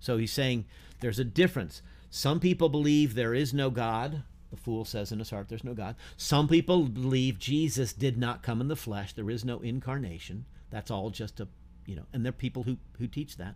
So 0.00 0.16
he's 0.16 0.32
saying 0.32 0.64
there's 1.00 1.18
a 1.18 1.24
difference. 1.24 1.82
Some 2.08 2.40
people 2.40 2.70
believe 2.70 3.14
there 3.14 3.34
is 3.34 3.52
no 3.52 3.68
God, 3.68 4.22
the 4.50 4.56
fool 4.56 4.84
says 4.84 5.12
in 5.12 5.18
his 5.18 5.30
heart, 5.30 5.48
There's 5.48 5.64
no 5.64 5.74
God. 5.74 5.96
Some 6.16 6.48
people 6.48 6.84
believe 6.84 7.38
Jesus 7.38 7.92
did 7.92 8.16
not 8.18 8.42
come 8.42 8.60
in 8.60 8.68
the 8.68 8.76
flesh. 8.76 9.12
There 9.12 9.30
is 9.30 9.44
no 9.44 9.60
incarnation. 9.60 10.44
That's 10.70 10.90
all 10.90 11.10
just 11.10 11.40
a, 11.40 11.48
you 11.86 11.96
know, 11.96 12.06
and 12.12 12.24
there 12.24 12.30
are 12.30 12.32
people 12.32 12.64
who, 12.64 12.76
who 12.98 13.06
teach 13.06 13.36
that. 13.36 13.54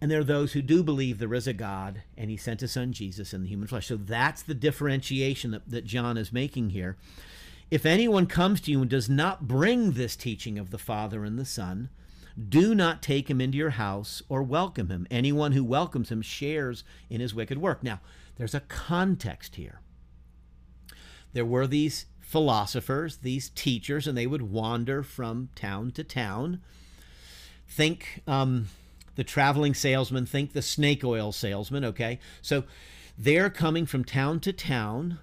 And 0.00 0.10
there 0.10 0.20
are 0.20 0.24
those 0.24 0.52
who 0.52 0.62
do 0.62 0.82
believe 0.82 1.18
there 1.18 1.34
is 1.34 1.46
a 1.46 1.52
God 1.52 2.02
and 2.16 2.30
he 2.30 2.36
sent 2.36 2.62
his 2.62 2.72
son 2.72 2.92
Jesus 2.92 3.34
in 3.34 3.42
the 3.42 3.48
human 3.48 3.68
flesh. 3.68 3.86
So 3.86 3.96
that's 3.96 4.42
the 4.42 4.54
differentiation 4.54 5.50
that, 5.50 5.68
that 5.68 5.84
John 5.84 6.16
is 6.16 6.32
making 6.32 6.70
here. 6.70 6.96
If 7.70 7.84
anyone 7.84 8.26
comes 8.26 8.60
to 8.62 8.70
you 8.70 8.80
and 8.80 8.90
does 8.90 9.08
not 9.08 9.46
bring 9.46 9.92
this 9.92 10.16
teaching 10.16 10.58
of 10.58 10.70
the 10.70 10.78
Father 10.78 11.22
and 11.22 11.38
the 11.38 11.44
Son, 11.44 11.90
do 12.48 12.74
not 12.74 13.02
take 13.02 13.28
him 13.28 13.40
into 13.40 13.58
your 13.58 13.70
house 13.70 14.22
or 14.28 14.42
welcome 14.42 14.88
him. 14.88 15.06
Anyone 15.10 15.52
who 15.52 15.62
welcomes 15.62 16.10
him 16.10 16.22
shares 16.22 16.82
in 17.08 17.20
his 17.20 17.34
wicked 17.34 17.58
work. 17.58 17.84
Now, 17.84 18.00
there's 18.36 18.54
a 18.54 18.60
context 18.60 19.56
here. 19.56 19.80
There 21.32 21.44
were 21.44 21.66
these 21.66 22.06
philosophers, 22.20 23.18
these 23.18 23.50
teachers, 23.50 24.06
and 24.06 24.16
they 24.16 24.26
would 24.26 24.42
wander 24.42 25.02
from 25.02 25.48
town 25.54 25.90
to 25.92 26.04
town. 26.04 26.60
Think 27.68 28.22
um, 28.26 28.68
the 29.16 29.24
traveling 29.24 29.74
salesman, 29.74 30.26
think 30.26 30.52
the 30.52 30.62
snake 30.62 31.04
oil 31.04 31.32
salesman, 31.32 31.84
okay? 31.84 32.18
So 32.40 32.64
they're 33.18 33.50
coming 33.50 33.84
from 33.84 34.04
town 34.04 34.40
to 34.40 34.52
town, 34.52 35.18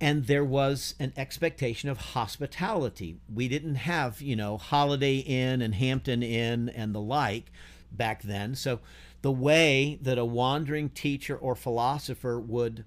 and 0.00 0.26
there 0.26 0.44
was 0.44 0.94
an 0.98 1.12
expectation 1.16 1.88
of 1.88 1.98
hospitality. 1.98 3.18
We 3.32 3.48
didn't 3.48 3.76
have, 3.76 4.20
you 4.20 4.34
know, 4.34 4.58
Holiday 4.58 5.18
Inn 5.18 5.62
and 5.62 5.74
Hampton 5.74 6.22
Inn 6.22 6.68
and 6.70 6.94
the 6.94 7.00
like 7.00 7.52
back 7.92 8.22
then. 8.22 8.54
So 8.54 8.80
the 9.22 9.32
way 9.32 9.98
that 10.02 10.18
a 10.18 10.24
wandering 10.24 10.90
teacher 10.90 11.36
or 11.36 11.54
philosopher 11.54 12.38
would 12.38 12.84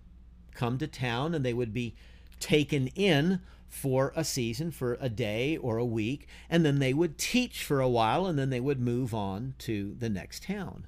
come 0.54 0.78
to 0.78 0.88
town 0.88 1.34
and 1.34 1.44
they 1.44 1.54
would 1.54 1.74
be 1.74 1.96
taken 2.40 2.88
in 2.88 3.42
for 3.68 4.14
a 4.16 4.24
season, 4.24 4.72
for 4.72 4.98
a 5.02 5.10
day 5.10 5.58
or 5.58 5.78
a 5.78 5.86
week, 5.86 6.28
and 6.50 6.66
then 6.66 6.80
they 6.80 6.94
would 6.94 7.18
teach 7.18 7.64
for 7.64 7.82
a 7.82 7.90
while 7.90 8.26
and 8.26 8.38
then 8.38 8.50
they 8.50 8.60
would 8.60 8.80
move 8.80 9.14
on 9.14 9.54
to 9.58 9.96
the 10.00 10.10
next 10.10 10.44
town. 10.44 10.86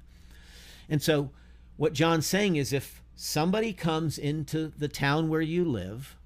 And 0.88 1.02
so, 1.02 1.30
what 1.76 1.92
John's 1.92 2.26
saying 2.26 2.56
is 2.56 2.72
if 2.72 3.02
somebody 3.14 3.72
comes 3.72 4.18
into 4.18 4.72
the 4.76 4.88
town 4.88 5.28
where 5.28 5.40
you 5.40 5.64
live 5.64 6.16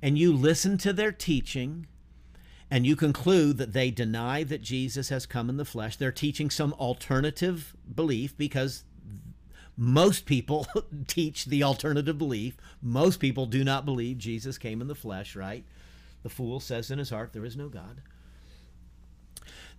and 0.00 0.16
you 0.16 0.32
listen 0.32 0.78
to 0.78 0.92
their 0.92 1.12
teaching 1.12 1.86
and 2.74 2.84
you 2.84 2.96
conclude 2.96 3.56
that 3.58 3.72
they 3.72 3.92
deny 3.92 4.42
that 4.42 4.60
Jesus 4.60 5.08
has 5.08 5.26
come 5.26 5.48
in 5.48 5.58
the 5.58 5.64
flesh. 5.64 5.94
They're 5.94 6.10
teaching 6.10 6.50
some 6.50 6.72
alternative 6.72 7.72
belief 7.94 8.36
because 8.36 8.82
most 9.76 10.26
people 10.26 10.66
teach 11.06 11.44
the 11.44 11.62
alternative 11.62 12.18
belief. 12.18 12.56
Most 12.82 13.20
people 13.20 13.46
do 13.46 13.62
not 13.62 13.84
believe 13.84 14.18
Jesus 14.18 14.58
came 14.58 14.80
in 14.80 14.88
the 14.88 14.96
flesh, 14.96 15.36
right? 15.36 15.64
The 16.24 16.28
fool 16.28 16.58
says 16.58 16.90
in 16.90 16.98
his 16.98 17.10
heart, 17.10 17.32
There 17.32 17.44
is 17.44 17.56
no 17.56 17.68
God. 17.68 18.02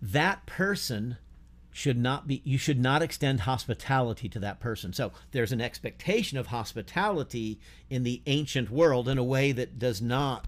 That 0.02 0.46
person 0.46 1.18
should 1.74 1.98
not 1.98 2.28
be, 2.28 2.42
you 2.46 2.58
should 2.58 2.80
not 2.80 3.02
extend 3.02 3.42
hospitality 3.42 4.30
to 4.30 4.40
that 4.40 4.62
person. 4.62 4.94
So 4.94 5.12
there's 5.32 5.52
an 5.52 5.60
expectation 5.60 6.38
of 6.38 6.48
hospitality 6.48 7.60
in 7.90 8.04
the 8.04 8.22
ancient 8.25 8.72
world 8.72 9.10
in 9.10 9.18
a 9.18 9.24
way 9.24 9.52
that 9.52 9.78
does 9.78 10.02
not 10.02 10.48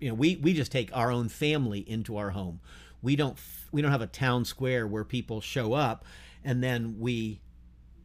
you 0.00 0.08
know 0.08 0.14
we 0.14 0.36
we 0.36 0.52
just 0.52 0.72
take 0.72 0.94
our 0.96 1.12
own 1.12 1.28
family 1.28 1.80
into 1.80 2.16
our 2.16 2.30
home. 2.30 2.60
We 3.02 3.16
don't 3.16 3.38
we 3.70 3.82
don't 3.82 3.92
have 3.92 4.02
a 4.02 4.06
town 4.06 4.44
square 4.44 4.86
where 4.86 5.04
people 5.04 5.40
show 5.40 5.74
up 5.74 6.04
and 6.42 6.62
then 6.62 6.96
we 6.98 7.40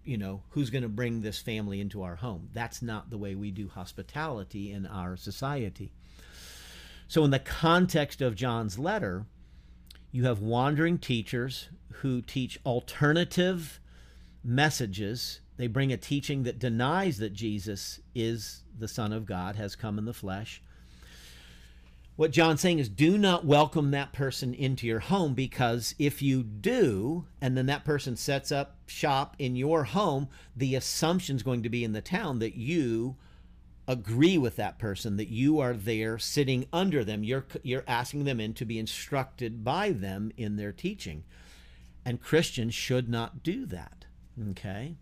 you 0.03 0.17
know 0.17 0.43
who's 0.49 0.69
going 0.69 0.83
to 0.83 0.89
bring 0.89 1.21
this 1.21 1.39
family 1.39 1.79
into 1.79 2.03
our 2.03 2.17
home. 2.17 2.49
That's 2.53 2.81
not 2.81 3.09
the 3.09 3.17
way 3.17 3.33
we 3.33 3.51
do 3.51 3.69
hospitality 3.69 4.71
in 4.71 4.85
our 4.85 5.15
society. 5.15 5.93
So 7.07 7.23
in 7.23 7.31
the 7.31 7.39
context 7.39 8.21
of 8.21 8.35
John's 8.35 8.77
letter 8.77 9.25
you 10.11 10.25
have 10.25 10.39
wandering 10.39 10.97
teachers 10.97 11.69
who 11.95 12.21
teach 12.21 12.59
alternative 12.65 13.79
messages. 14.43 15.41
They 15.57 15.67
bring 15.67 15.91
a 15.91 15.97
teaching 15.97 16.43
that 16.43 16.59
denies 16.59 17.17
that 17.17 17.33
Jesus 17.33 17.99
is 18.13 18.63
the 18.77 18.87
son 18.87 19.11
of 19.11 19.25
God 19.25 19.55
has 19.55 19.75
come 19.75 19.97
in 19.97 20.05
the 20.05 20.13
flesh 20.13 20.61
what 22.15 22.31
John's 22.31 22.61
saying 22.61 22.79
is 22.79 22.87
do 22.87 23.17
not 23.17 23.45
welcome 23.45 23.91
that 23.91 24.13
person 24.13 24.53
into 24.53 24.87
your 24.87 25.01
home 25.01 25.33
because 25.33 25.95
if 25.99 26.21
you 26.21 26.43
do, 26.43 27.25
and 27.41 27.57
then 27.57 27.65
that 27.65 27.83
person 27.83 28.15
sets 28.15 28.51
up 28.51 28.77
shop 28.87 29.35
in 29.37 29.55
your 29.55 29.83
home, 29.83 30.29
the 30.55 30.75
assumption 30.75 31.35
is 31.35 31.43
going 31.43 31.63
to 31.63 31.69
be 31.69 31.83
in 31.83 31.91
the 31.91 32.01
town 32.01 32.39
that 32.39 32.55
you 32.55 33.17
agree 33.87 34.37
with 34.37 34.55
that 34.55 34.79
person, 34.79 35.17
that 35.17 35.27
you 35.27 35.59
are 35.59 35.73
there 35.73 36.17
sitting 36.17 36.65
under 36.71 37.03
them. 37.03 37.23
You're, 37.23 37.45
you're 37.63 37.83
asking 37.87 38.23
them 38.23 38.39
in 38.39 38.53
to 38.55 38.65
be 38.65 38.79
instructed 38.79 39.63
by 39.63 39.91
them 39.91 40.31
in 40.37 40.55
their 40.55 40.71
teaching. 40.71 41.23
And 42.05 42.21
Christians 42.21 42.73
should 42.73 43.09
not 43.09 43.43
do 43.43 43.65
that. 43.65 44.05
Okay? 44.51 44.95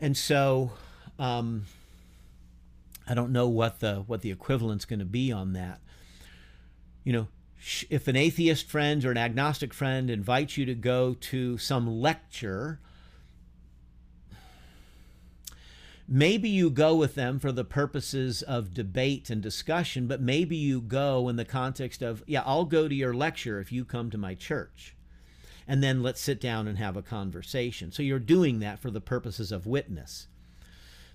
And 0.00 0.16
so, 0.16 0.72
um, 1.18 1.66
I 3.06 3.14
don't 3.14 3.32
know 3.32 3.48
what 3.48 3.80
the 3.80 3.96
what 4.06 4.22
the 4.22 4.30
equivalent's 4.30 4.84
going 4.84 4.98
to 4.98 5.04
be 5.04 5.30
on 5.32 5.52
that. 5.52 5.80
You 7.04 7.12
know, 7.12 7.28
if 7.88 8.08
an 8.08 8.16
atheist 8.16 8.68
friend 8.68 9.04
or 9.04 9.10
an 9.10 9.16
agnostic 9.16 9.72
friend 9.72 10.10
invites 10.10 10.56
you 10.56 10.66
to 10.66 10.74
go 10.74 11.14
to 11.14 11.58
some 11.58 11.88
lecture, 11.88 12.80
maybe 16.08 16.48
you 16.48 16.70
go 16.70 16.94
with 16.94 17.14
them 17.14 17.38
for 17.38 17.52
the 17.52 17.64
purposes 17.64 18.42
of 18.42 18.74
debate 18.74 19.30
and 19.30 19.42
discussion, 19.42 20.06
but 20.06 20.20
maybe 20.20 20.56
you 20.56 20.80
go 20.80 21.28
in 21.28 21.36
the 21.36 21.44
context 21.44 22.02
of, 22.02 22.22
yeah, 22.26 22.42
I'll 22.44 22.64
go 22.64 22.88
to 22.88 22.94
your 22.94 23.14
lecture 23.14 23.60
if 23.60 23.72
you 23.72 23.84
come 23.84 24.10
to 24.10 24.18
my 24.18 24.34
church. 24.34 24.94
And 25.68 25.82
then 25.82 26.02
let's 26.02 26.20
sit 26.20 26.40
down 26.40 26.68
and 26.68 26.78
have 26.78 26.96
a 26.96 27.02
conversation. 27.02 27.90
So 27.90 28.02
you're 28.02 28.20
doing 28.20 28.60
that 28.60 28.78
for 28.78 28.90
the 28.90 29.00
purposes 29.00 29.50
of 29.50 29.66
witness. 29.66 30.28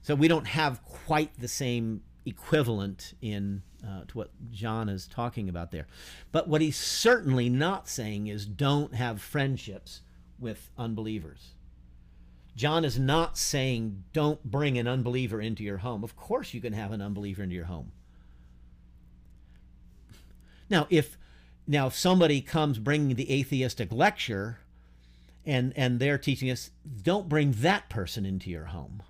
So 0.02 0.16
we 0.16 0.28
don't 0.28 0.48
have 0.48 0.84
quite 0.84 1.40
the 1.40 1.48
same 1.48 2.02
equivalent 2.26 3.14
in 3.22 3.62
uh, 3.86 4.02
to 4.08 4.18
what 4.18 4.32
John 4.52 4.90
is 4.90 5.08
talking 5.08 5.50
about 5.50 5.72
there. 5.72 5.88
But 6.32 6.48
what 6.48 6.62
he's 6.62 6.78
certainly 6.78 7.50
not 7.50 7.88
saying 7.88 8.28
is 8.28 8.46
don't 8.46 8.94
have 8.94 9.22
friendships 9.22 10.02
with 10.40 10.70
unbelievers. 10.78 11.56
John 12.56 12.84
is 12.84 13.00
not 13.00 13.38
saying 13.38 14.04
don't 14.14 14.44
bring 14.44 14.78
an 14.78 14.88
unbeliever 14.88 15.42
into 15.42 15.64
your 15.64 15.78
home. 15.78 16.04
Of 16.04 16.16
course, 16.16 16.54
you 16.54 16.62
can 16.62 16.74
have 16.74 16.92
an 16.92 17.02
unbeliever 17.02 17.44
into 17.44 17.56
your 17.56 17.66
home. 17.66 17.92
Now, 20.70 20.88
if 20.90 21.18
now 21.68 21.88
if 21.88 21.96
somebody 21.96 22.42
comes 22.42 22.78
bringing 22.78 23.16
the 23.16 23.32
atheistic 23.32 23.92
lecture, 23.92 24.60
and 25.46 25.74
and 25.76 26.00
they're 26.00 26.18
teaching 26.18 26.52
us, 26.52 26.72
don't 27.04 27.30
bring 27.30 27.52
that 27.54 27.90
person 27.90 28.26
into 28.26 28.50
your 28.50 28.66
home 28.66 29.02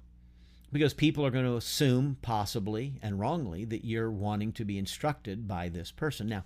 because 0.71 0.93
people 0.93 1.25
are 1.25 1.31
going 1.31 1.45
to 1.45 1.55
assume, 1.55 2.17
possibly 2.21 2.93
and 3.01 3.19
wrongly, 3.19 3.65
that 3.65 3.85
you're 3.85 4.11
wanting 4.11 4.53
to 4.53 4.65
be 4.65 4.77
instructed 4.77 5.47
by 5.47 5.69
this 5.69 5.91
person. 5.91 6.27
Now, 6.27 6.43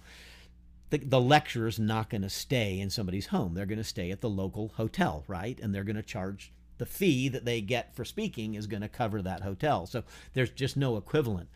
the, 0.90 0.98
the 0.98 1.22
lecturer 1.22 1.68
is 1.68 1.80
not 1.80 2.10
going 2.10 2.22
to 2.22 2.30
stay 2.30 2.80
in 2.80 2.90
somebody's 2.90 3.28
home. 3.28 3.54
They're 3.54 3.66
going 3.66 3.78
to 3.78 3.84
stay 3.84 4.12
at 4.12 4.22
the 4.22 4.30
local 4.30 4.72
hotel, 4.76 5.24
right? 5.28 5.60
And 5.60 5.74
they're 5.74 5.84
going 5.84 5.96
to 5.96 6.04
charge 6.04 6.52
the 6.78 6.86
fee 6.86 7.30
that 7.30 7.46
they 7.46 7.62
get 7.62 7.96
for 7.96 8.04
speaking 8.04 8.56
is 8.56 8.68
going 8.68 8.82
to 8.82 8.90
cover 8.90 9.22
that 9.22 9.42
hotel. 9.42 9.86
So 9.86 10.04
there's 10.34 10.50
just 10.50 10.76
no 10.76 10.98
equivalent. 10.98 11.50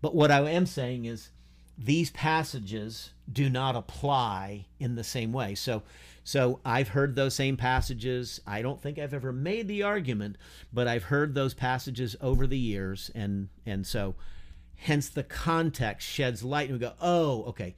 But 0.00 0.14
what 0.14 0.30
I 0.30 0.40
am 0.50 0.66
saying 0.66 1.06
is 1.06 1.30
these 1.76 2.10
passages 2.10 3.10
do 3.30 3.48
not 3.48 3.74
apply 3.74 4.66
in 4.78 4.94
the 4.94 5.04
same 5.04 5.32
way. 5.32 5.54
So 5.54 5.82
so 6.24 6.60
I've 6.64 6.88
heard 6.88 7.14
those 7.14 7.34
same 7.34 7.56
passages. 7.56 8.40
I 8.46 8.62
don't 8.62 8.80
think 8.80 8.98
I've 8.98 9.14
ever 9.14 9.32
made 9.32 9.68
the 9.68 9.82
argument, 9.82 10.36
but 10.72 10.88
I've 10.88 11.04
heard 11.04 11.34
those 11.34 11.54
passages 11.54 12.16
over 12.20 12.46
the 12.46 12.58
years 12.58 13.10
and 13.14 13.48
and 13.66 13.86
so 13.86 14.14
hence 14.76 15.08
the 15.08 15.22
context 15.22 16.08
sheds 16.08 16.42
light 16.42 16.70
and 16.70 16.78
we 16.78 16.86
go, 16.86 16.94
"Oh, 17.00 17.44
okay. 17.44 17.76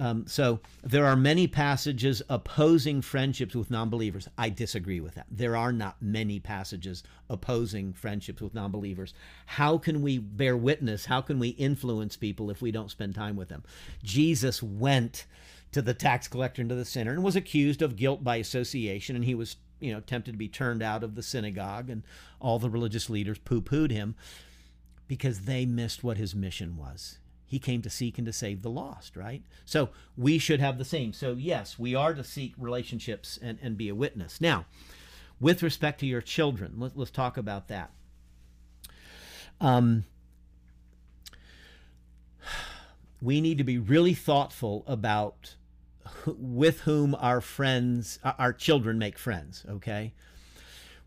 Um, 0.00 0.26
so 0.26 0.60
there 0.82 1.06
are 1.06 1.16
many 1.16 1.46
passages 1.46 2.22
opposing 2.28 3.02
friendships 3.02 3.54
with 3.54 3.70
non-believers. 3.70 4.26
I 4.36 4.48
disagree 4.48 5.00
with 5.00 5.14
that. 5.14 5.26
There 5.30 5.56
are 5.56 5.72
not 5.72 6.00
many 6.00 6.40
passages 6.40 7.04
opposing 7.28 7.92
friendships 7.92 8.42
with 8.42 8.54
non-believers. 8.54 9.14
How 9.46 9.78
can 9.78 10.02
we 10.02 10.18
bear 10.18 10.56
witness? 10.56 11.04
How 11.04 11.20
can 11.20 11.38
we 11.38 11.50
influence 11.50 12.16
people 12.16 12.50
if 12.50 12.60
we 12.60 12.72
don't 12.72 12.90
spend 12.90 13.14
time 13.14 13.36
with 13.36 13.48
them? 13.48 13.62
Jesus 14.02 14.62
went 14.62 15.26
to 15.72 15.82
the 15.82 15.94
tax 15.94 16.28
collector 16.28 16.62
and 16.62 16.68
to 16.68 16.74
the 16.74 16.84
sinner 16.84 17.12
and 17.12 17.22
was 17.22 17.36
accused 17.36 17.82
of 17.82 17.96
guilt 17.96 18.22
by 18.22 18.36
association, 18.36 19.16
and 19.16 19.24
he 19.24 19.34
was, 19.34 19.56
you 19.80 19.92
know, 19.92 20.00
tempted 20.00 20.32
to 20.32 20.38
be 20.38 20.48
turned 20.48 20.82
out 20.82 21.02
of 21.02 21.14
the 21.14 21.22
synagogue, 21.22 21.90
and 21.90 22.02
all 22.40 22.58
the 22.58 22.70
religious 22.70 23.10
leaders 23.10 23.38
poo-pooed 23.38 23.90
him 23.90 24.14
because 25.08 25.40
they 25.40 25.66
missed 25.66 26.04
what 26.04 26.16
his 26.16 26.34
mission 26.34 26.76
was 26.76 27.18
he 27.52 27.58
came 27.58 27.82
to 27.82 27.90
seek 27.90 28.16
and 28.16 28.24
to 28.24 28.32
save 28.32 28.62
the 28.62 28.70
lost, 28.70 29.14
right? 29.14 29.42
So 29.66 29.90
we 30.16 30.38
should 30.38 30.58
have 30.60 30.78
the 30.78 30.86
same. 30.86 31.12
So, 31.12 31.32
yes, 31.34 31.78
we 31.78 31.94
are 31.94 32.14
to 32.14 32.24
seek 32.24 32.54
relationships 32.56 33.38
and, 33.42 33.58
and 33.60 33.76
be 33.76 33.90
a 33.90 33.94
witness. 33.94 34.40
Now, 34.40 34.64
with 35.38 35.62
respect 35.62 36.00
to 36.00 36.06
your 36.06 36.22
children, 36.22 36.76
let, 36.78 36.96
us 36.96 37.10
talk 37.10 37.36
about 37.36 37.68
that. 37.68 37.90
Um, 39.60 40.04
we 43.20 43.42
need 43.42 43.58
to 43.58 43.64
be 43.64 43.76
really 43.76 44.14
thoughtful 44.14 44.82
about 44.86 45.56
with 46.26 46.80
whom 46.80 47.14
our 47.16 47.40
friends, 47.40 48.18
our 48.24 48.52
children 48.52 48.98
make 48.98 49.18
friends, 49.18 49.64
okay? 49.68 50.12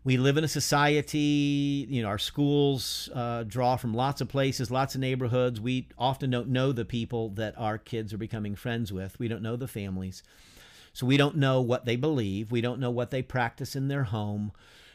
we 0.06 0.16
live 0.16 0.36
in 0.36 0.44
a 0.44 0.48
society, 0.48 1.84
you 1.90 2.00
know, 2.00 2.06
our 2.06 2.16
schools 2.16 3.08
uh, 3.12 3.42
draw 3.42 3.74
from 3.74 3.92
lots 3.92 4.20
of 4.20 4.28
places, 4.28 4.70
lots 4.70 4.94
of 4.94 5.00
neighborhoods. 5.00 5.60
We 5.60 5.88
often 5.98 6.30
don't 6.30 6.46
know 6.50 6.70
the 6.70 6.84
people 6.84 7.30
that 7.30 7.58
our 7.58 7.76
kids 7.76 8.14
are 8.14 8.16
becoming 8.16 8.54
friends 8.54 8.92
with. 8.92 9.18
We 9.18 9.26
don't 9.26 9.42
know 9.42 9.56
the 9.56 9.66
families. 9.66 10.22
So 10.92 11.06
we 11.06 11.16
don't 11.16 11.36
know 11.36 11.60
what 11.60 11.86
they 11.86 11.96
believe. 11.96 12.52
We 12.52 12.60
don't 12.60 12.78
know 12.78 12.92
what 12.92 13.10
they 13.10 13.20
practice 13.20 13.74
in 13.74 13.88
their 13.88 14.04
home. 14.04 14.52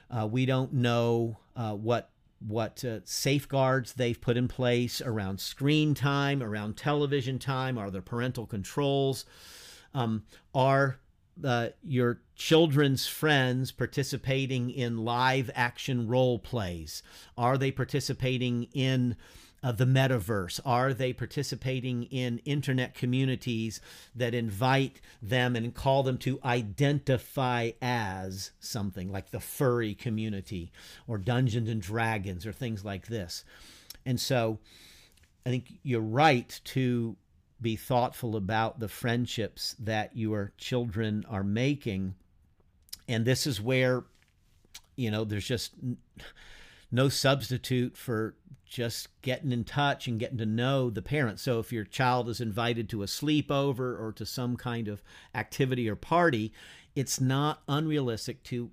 Uh, 0.10 0.28
we 0.32 0.46
don't 0.46 0.72
know 0.72 1.38
uh, 1.58 1.74
what 1.74 2.10
what 2.40 2.84
uh, 2.86 3.00
safeguards 3.04 3.94
they've 3.94 4.20
put 4.20 4.38
in 4.38 4.48
place 4.48 5.02
around 5.02 5.42
screen 5.42 5.94
time, 5.94 6.42
around 6.42 6.78
television 6.78 7.38
time. 7.38 7.78
Are 7.78 7.92
there 7.92 8.02
parental 8.02 8.46
controls? 8.46 9.26
Um, 9.94 10.24
are 10.54 11.00
uh, 11.44 11.70
your 11.84 12.22
children's 12.36 13.08
friends 13.08 13.72
participating 13.72 14.70
in 14.70 15.06
live 15.06 15.50
action 15.56 16.08
role 16.08 16.40
plays? 16.40 17.04
Are 17.38 17.58
they 17.58 17.72
participating 17.72 18.68
in 18.74 19.16
uh, 19.64 19.72
the 19.72 19.86
metaverse? 19.86 20.60
Are 20.66 20.94
they 20.94 21.14
participating 21.14 22.04
in 22.04 22.40
internet 22.46 22.96
communities 22.96 23.80
that 24.16 24.34
invite 24.34 25.02
them 25.22 25.56
and 25.56 25.74
call 25.74 26.04
them 26.04 26.18
to 26.20 26.40
identify 26.44 27.72
as 27.82 28.52
something 28.60 29.12
like 29.12 29.32
the 29.32 29.40
furry 29.40 29.94
community 29.94 30.72
or 31.08 31.18
Dungeons 31.18 31.70
and 31.70 31.82
Dragons 31.82 32.46
or 32.46 32.52
things 32.52 32.84
like 32.84 33.08
this? 33.08 33.44
And 34.06 34.20
so 34.20 34.60
I 35.46 35.50
think 35.50 35.74
you're 35.84 36.02
right 36.02 36.60
to 36.66 37.16
be 37.62 37.76
thoughtful 37.76 38.36
about 38.36 38.80
the 38.80 38.88
friendships 38.88 39.76
that 39.80 40.16
your 40.16 40.54
children 40.58 41.26
are 41.30 41.44
making. 41.44 42.16
And 43.08 43.26
this 43.26 43.46
is 43.46 43.62
where, 43.62 44.04
you 44.96 45.12
know, 45.12 45.24
there's 45.24 45.48
just 45.48 45.76
no 46.92 47.10
substitute 47.10 47.96
for 47.96 48.36
just 48.66 49.10
getting 49.22 49.52
in 49.52 49.64
touch 49.64 50.08
and 50.08 50.20
getting 50.20 50.38
to 50.38 50.46
know 50.46 50.90
the 50.90 51.02
parents. 51.02 51.42
So 51.42 51.60
if 51.60 51.74
your 51.74 51.84
child 51.84 52.30
is 52.30 52.40
invited 52.40 52.90
to 52.90 53.04
a 53.04 53.08
sleepover 53.08 54.00
or 54.00 54.14
to 54.16 54.26
some 54.26 54.56
kind 54.56 54.88
of 54.88 55.04
activity 55.36 55.90
or 55.90 55.96
party, 55.96 56.54
it's 56.96 57.20
not 57.20 57.62
unrealistic 57.68 58.44
to 58.44 58.72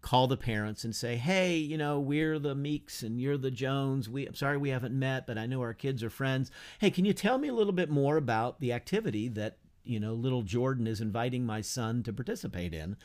call 0.00 0.26
the 0.26 0.36
parents 0.36 0.84
and 0.84 0.94
say, 0.94 1.16
"Hey, 1.16 1.56
you 1.56 1.76
know, 1.76 1.98
we're 1.98 2.38
the 2.38 2.54
Meeks 2.54 3.02
and 3.02 3.20
you're 3.20 3.36
the 3.36 3.50
Jones. 3.50 4.08
We 4.08 4.26
I'm 4.26 4.34
sorry 4.34 4.56
we 4.56 4.70
haven't 4.70 4.98
met, 4.98 5.26
but 5.26 5.38
I 5.38 5.46
know 5.46 5.60
our 5.60 5.74
kids 5.74 6.02
are 6.02 6.10
friends. 6.10 6.50
Hey, 6.78 6.90
can 6.90 7.04
you 7.04 7.12
tell 7.12 7.38
me 7.38 7.48
a 7.48 7.54
little 7.54 7.72
bit 7.72 7.90
more 7.90 8.16
about 8.16 8.60
the 8.60 8.72
activity 8.72 9.28
that, 9.28 9.58
you 9.84 9.98
know, 9.98 10.14
little 10.14 10.42
Jordan 10.42 10.86
is 10.86 11.00
inviting 11.00 11.44
my 11.44 11.60
son 11.60 12.02
to 12.04 12.12
participate 12.12 12.74
in?" 12.74 12.96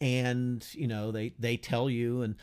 And, 0.00 0.66
you 0.72 0.88
know, 0.88 1.10
they 1.12 1.34
they 1.38 1.56
tell 1.56 1.88
you 1.88 2.22
and 2.22 2.36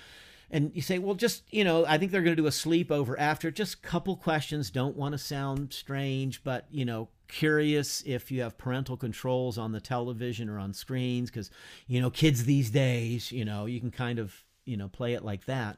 and 0.52 0.72
you 0.76 0.82
say, 0.82 1.00
well, 1.00 1.16
just 1.16 1.44
you 1.52 1.64
know, 1.64 1.86
I 1.88 1.98
think 1.98 2.12
they're 2.12 2.22
going 2.22 2.36
to 2.36 2.42
do 2.42 2.48
a 2.48 2.52
sleepover 2.52 3.16
after. 3.18 3.50
Just 3.50 3.76
a 3.76 3.78
couple 3.78 4.16
questions. 4.18 4.70
Don't 4.70 4.96
want 4.96 5.14
to 5.14 5.18
sound 5.18 5.74
strange, 5.74 6.44
but 6.44 6.68
you 6.70 6.86
know, 6.86 7.10
curious 7.32 8.04
if 8.06 8.30
you 8.30 8.42
have 8.42 8.58
parental 8.58 8.98
controls 8.98 9.58
on 9.58 9.72
the 9.72 9.80
television 9.80 10.50
or 10.50 10.60
on 10.60 10.74
screens 10.74 11.32
because 11.32 11.50
you 11.88 12.02
know 12.02 12.10
kids 12.10 12.44
these 12.44 12.70
days 12.70 13.32
you 13.32 13.46
know 13.46 13.66
you 13.66 13.80
can 13.80 13.90
kind 13.90 14.20
of 14.20 14.44
you 14.66 14.76
know 14.76 14.90
play 14.90 15.14
it 15.14 15.24
like 15.24 15.46
that 15.46 15.78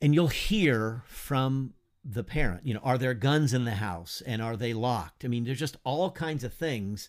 and 0.00 0.14
you'll 0.14 0.28
hear 0.28 1.02
from 1.08 1.74
the 2.04 2.22
parent 2.22 2.64
you 2.64 2.72
know 2.72 2.80
are 2.84 2.96
there 2.96 3.12
guns 3.12 3.52
in 3.52 3.64
the 3.64 3.72
house 3.72 4.22
and 4.24 4.40
are 4.40 4.56
they 4.56 4.72
locked 4.72 5.24
i 5.24 5.28
mean 5.28 5.42
there's 5.42 5.58
just 5.58 5.76
all 5.82 6.12
kinds 6.12 6.44
of 6.44 6.54
things 6.54 7.08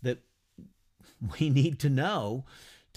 that 0.00 0.20
we 1.40 1.50
need 1.50 1.80
to 1.80 1.90
know 1.90 2.44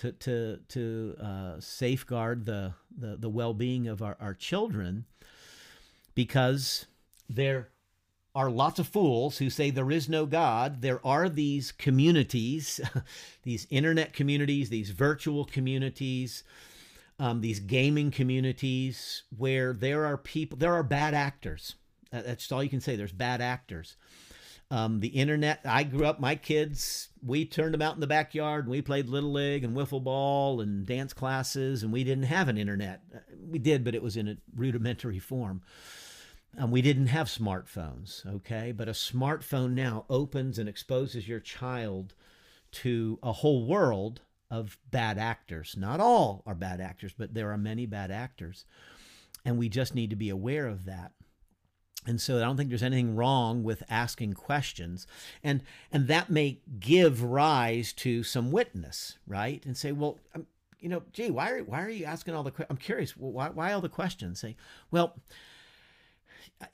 to 0.01 0.11
to 0.13 0.57
to 0.69 1.15
uh, 1.21 1.59
safeguard 1.59 2.45
the 2.45 2.73
the, 2.97 3.15
the 3.17 3.29
well-being 3.29 3.87
of 3.87 4.01
our, 4.01 4.17
our 4.19 4.33
children 4.33 5.05
because 6.15 6.87
there 7.29 7.69
are 8.33 8.49
lots 8.49 8.79
of 8.79 8.87
fools 8.87 9.37
who 9.37 9.49
say 9.49 9.69
there 9.69 9.91
is 9.91 10.09
no 10.09 10.25
God. 10.25 10.81
There 10.81 11.05
are 11.05 11.29
these 11.29 11.71
communities, 11.71 12.81
these 13.43 13.67
internet 13.69 14.13
communities, 14.13 14.69
these 14.69 14.89
virtual 14.89 15.45
communities, 15.45 16.43
um, 17.19 17.41
these 17.41 17.59
gaming 17.59 18.09
communities 18.09 19.23
where 19.37 19.73
there 19.73 20.05
are 20.05 20.17
people, 20.17 20.57
there 20.57 20.73
are 20.73 20.83
bad 20.83 21.13
actors. 21.13 21.75
That's 22.11 22.51
all 22.51 22.63
you 22.63 22.69
can 22.69 22.81
say. 22.81 22.95
There's 22.95 23.11
bad 23.11 23.41
actors. 23.41 23.95
Um, 24.71 25.01
the 25.01 25.10
internet, 25.10 25.60
I 25.65 25.84
grew 25.84 26.05
up, 26.05 26.21
my 26.21 26.36
kids, 26.36 27.10
we 27.21 27.43
turned 27.45 27.73
them 27.73 27.81
out 27.81 27.95
in 27.95 27.99
the 27.99 28.07
backyard 28.07 28.63
and 28.63 28.71
we 28.71 28.81
played 28.81 29.10
Little 29.10 29.34
League 29.34 29.65
and 29.65 29.75
wiffle 29.75 30.01
ball 30.01 30.62
and 30.62 30.86
dance 30.86 31.12
classes, 31.12 31.84
and 31.84 31.91
we 31.91 32.05
didn't 32.05 32.23
have 32.23 32.47
an 32.47 32.57
internet. 32.57 33.01
We 33.45 33.60
did, 33.60 33.84
but 33.84 33.95
it 33.95 34.01
was 34.01 34.15
in 34.15 34.29
a 34.29 34.38
rudimentary 34.55 35.19
form. 35.19 35.62
And 36.57 36.71
we 36.71 36.81
didn't 36.81 37.07
have 37.07 37.27
smartphones, 37.27 38.25
okay? 38.25 38.71
But 38.71 38.88
a 38.88 38.93
smartphone 38.93 39.73
now 39.73 40.05
opens 40.10 40.57
and 40.57 40.69
exposes 40.69 41.27
your 41.27 41.41
child 41.41 42.13
to 42.71 43.19
a 43.21 43.34
whole 43.34 43.65
world 43.65 44.21
of 44.49 44.77
bad 44.89 45.17
actors. 45.17 45.75
Not 45.77 45.99
all 45.99 46.43
are 46.45 46.55
bad 46.55 46.79
actors, 46.79 47.13
but 47.17 47.34
there 47.34 47.51
are 47.51 47.57
many 47.57 47.86
bad 47.86 48.10
actors. 48.10 48.63
And 49.43 49.57
we 49.57 49.67
just 49.67 49.95
need 49.95 50.12
to 50.12 50.15
be 50.15 50.29
aware 50.29 50.67
of 50.67 50.86
that. 50.86 51.12
And 52.07 52.19
so 52.19 52.37
I 52.37 52.41
don't 52.41 52.57
think 52.57 52.69
there's 52.69 52.81
anything 52.81 53.15
wrong 53.15 53.63
with 53.63 53.83
asking 53.89 54.33
questions. 54.33 55.05
And 55.43 55.61
and 55.91 56.07
that 56.07 56.29
may 56.29 56.59
give 56.79 57.23
rise 57.23 57.93
to 57.93 58.23
some 58.23 58.51
witness, 58.51 59.17
right? 59.27 59.63
And 59.65 59.77
say, 59.77 59.91
well, 59.91 60.17
um, 60.33 60.47
you 60.79 60.89
know, 60.89 61.03
gee, 61.13 61.29
why 61.29 61.51
are, 61.51 61.63
why 61.63 61.83
are 61.83 61.89
you 61.89 62.05
asking 62.05 62.33
all 62.33 62.43
the 62.43 62.53
I'm 62.69 62.77
curious, 62.77 63.15
why, 63.15 63.49
why 63.49 63.71
all 63.71 63.81
the 63.81 63.89
questions? 63.89 64.39
Say, 64.39 64.55
well, 64.89 65.15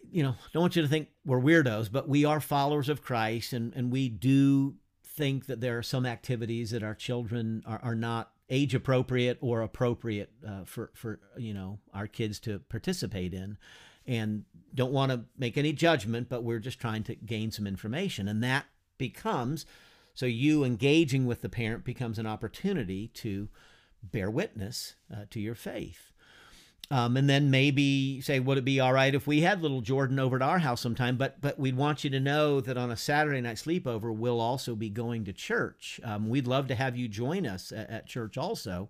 you 0.10 0.24
know, 0.24 0.36
don't 0.54 0.62
want 0.62 0.76
you 0.76 0.82
to 0.82 0.88
think 0.88 1.10
we're 1.26 1.42
weirdos, 1.42 1.92
but 1.92 2.08
we 2.08 2.26
are 2.26 2.40
followers 2.40 2.90
of 2.90 3.02
Christ, 3.02 3.54
and, 3.54 3.74
and 3.76 3.92
we 3.92 4.10
do 4.10 4.76
think 5.04 5.48
that 5.48 5.62
there 5.62 5.78
are 5.78 5.84
some 5.84 6.06
activities 6.06 6.72
that 6.72 6.84
our 6.84 6.96
children 6.96 7.64
are, 7.66 7.80
are 7.84 7.96
not 7.96 8.32
age 8.50 8.74
appropriate 8.74 9.38
or 9.42 9.62
appropriate 9.62 10.32
uh, 10.48 10.64
for 10.64 10.92
for 10.94 11.20
you 11.38 11.54
know 11.54 11.80
our 11.94 12.08
kids 12.08 12.40
to 12.40 12.60
participate 12.60 13.34
in, 13.34 13.58
and 14.08 14.44
don't 14.74 14.92
want 14.92 15.12
to 15.12 15.26
make 15.38 15.58
any 15.58 15.74
judgment, 15.74 16.30
but 16.30 16.44
we're 16.44 16.60
just 16.60 16.80
trying 16.80 17.04
to 17.04 17.16
gain 17.16 17.52
some 17.52 17.68
information, 17.68 18.28
and 18.28 18.44
that 18.44 18.66
becomes 18.98 19.66
so 20.18 20.26
you 20.26 20.64
engaging 20.64 21.28
with 21.28 21.42
the 21.42 21.50
parent 21.50 21.84
becomes 21.84 22.18
an 22.18 22.26
opportunity 22.26 23.10
to 23.10 23.50
bear 24.02 24.32
witness 24.32 24.96
uh, 25.14 25.26
to 25.30 25.40
your 25.40 25.54
faith. 25.54 26.12
Um, 26.90 27.18
and 27.18 27.30
then 27.30 27.52
maybe 27.52 28.20
say, 28.22 28.40
would 28.40 28.58
it 28.58 28.66
be 28.66 28.80
all 28.80 28.94
right 28.94 29.14
if 29.14 29.28
we 29.28 29.42
had 29.42 29.62
little 29.62 29.82
Jordan 29.82 30.18
over 30.18 30.38
at 30.38 30.42
our 30.42 30.58
house 30.58 30.82
sometime? 30.82 31.18
But 31.18 31.40
but 31.40 31.60
we'd 31.60 31.76
want 31.76 32.04
you 32.04 32.10
to 32.10 32.20
know 32.20 32.62
that 32.62 32.78
on 32.78 32.90
a 32.90 32.98
Saturday 32.98 33.42
night 33.42 33.58
sleepover, 33.58 34.16
we'll 34.16 34.40
also 34.40 34.74
be 34.74 34.90
going 34.90 35.26
to 35.26 35.34
church. 35.34 36.00
Um, 36.04 36.30
we'd 36.30 36.48
love 36.48 36.68
to 36.70 36.76
have 36.76 36.98
you 36.98 37.08
join 37.08 37.46
us 37.46 37.72
at, 37.72 37.90
at, 37.90 38.08
church 38.08 38.40
also, 38.40 38.90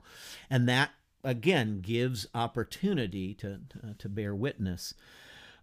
and 0.50 0.70
that 0.70 0.92
again 1.24 1.82
gives 1.82 2.28
opportunity 2.34 3.34
to 3.36 3.60
to, 3.70 3.96
to 3.98 4.10
bear 4.10 4.36
witness. 4.36 4.94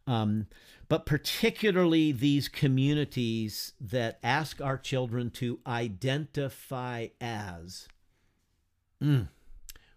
Um, 0.06 0.48
but 0.88 1.06
particularly 1.06 2.12
these 2.12 2.48
communities 2.48 3.72
that 3.80 4.18
ask 4.22 4.60
our 4.60 4.76
children 4.76 5.30
to 5.30 5.60
identify 5.66 7.08
as, 7.22 7.88
mm, 9.02 9.28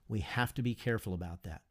we 0.07 0.21
have 0.21 0.53
to 0.53 0.61
be 0.61 0.73
careful 0.73 1.13
about 1.13 1.43
that 1.43 1.61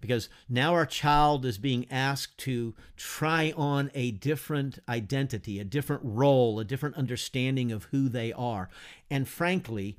because 0.00 0.28
now 0.48 0.74
our 0.74 0.86
child 0.86 1.44
is 1.44 1.58
being 1.58 1.86
asked 1.90 2.38
to 2.38 2.74
try 2.96 3.52
on 3.56 3.90
a 3.94 4.10
different 4.10 4.78
identity, 4.88 5.58
a 5.58 5.64
different 5.64 6.02
role, 6.04 6.58
a 6.58 6.64
different 6.64 6.96
understanding 6.96 7.70
of 7.70 7.84
who 7.84 8.08
they 8.08 8.32
are. 8.32 8.68
And 9.10 9.28
frankly, 9.28 9.98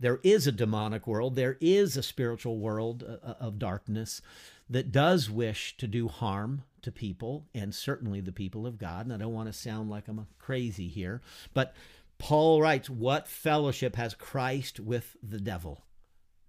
there 0.00 0.20
is 0.22 0.46
a 0.46 0.52
demonic 0.52 1.06
world, 1.06 1.36
there 1.36 1.56
is 1.60 1.96
a 1.96 2.02
spiritual 2.02 2.58
world 2.58 3.04
uh, 3.06 3.26
uh, 3.26 3.34
of 3.40 3.58
darkness 3.58 4.20
that 4.68 4.92
does 4.92 5.30
wish 5.30 5.76
to 5.76 5.86
do 5.86 6.08
harm 6.08 6.62
to 6.82 6.90
people, 6.90 7.46
and 7.54 7.74
certainly 7.74 8.20
the 8.20 8.32
people 8.32 8.66
of 8.66 8.78
God. 8.78 9.06
And 9.06 9.14
I 9.14 9.18
don't 9.18 9.32
want 9.32 9.48
to 9.48 9.52
sound 9.52 9.90
like 9.90 10.08
I'm 10.08 10.26
crazy 10.38 10.88
here, 10.88 11.22
but 11.52 11.74
Paul 12.18 12.60
writes, 12.60 12.88
What 12.88 13.28
fellowship 13.28 13.96
has 13.96 14.14
Christ 14.14 14.80
with 14.80 15.16
the 15.22 15.40
devil? 15.40 15.84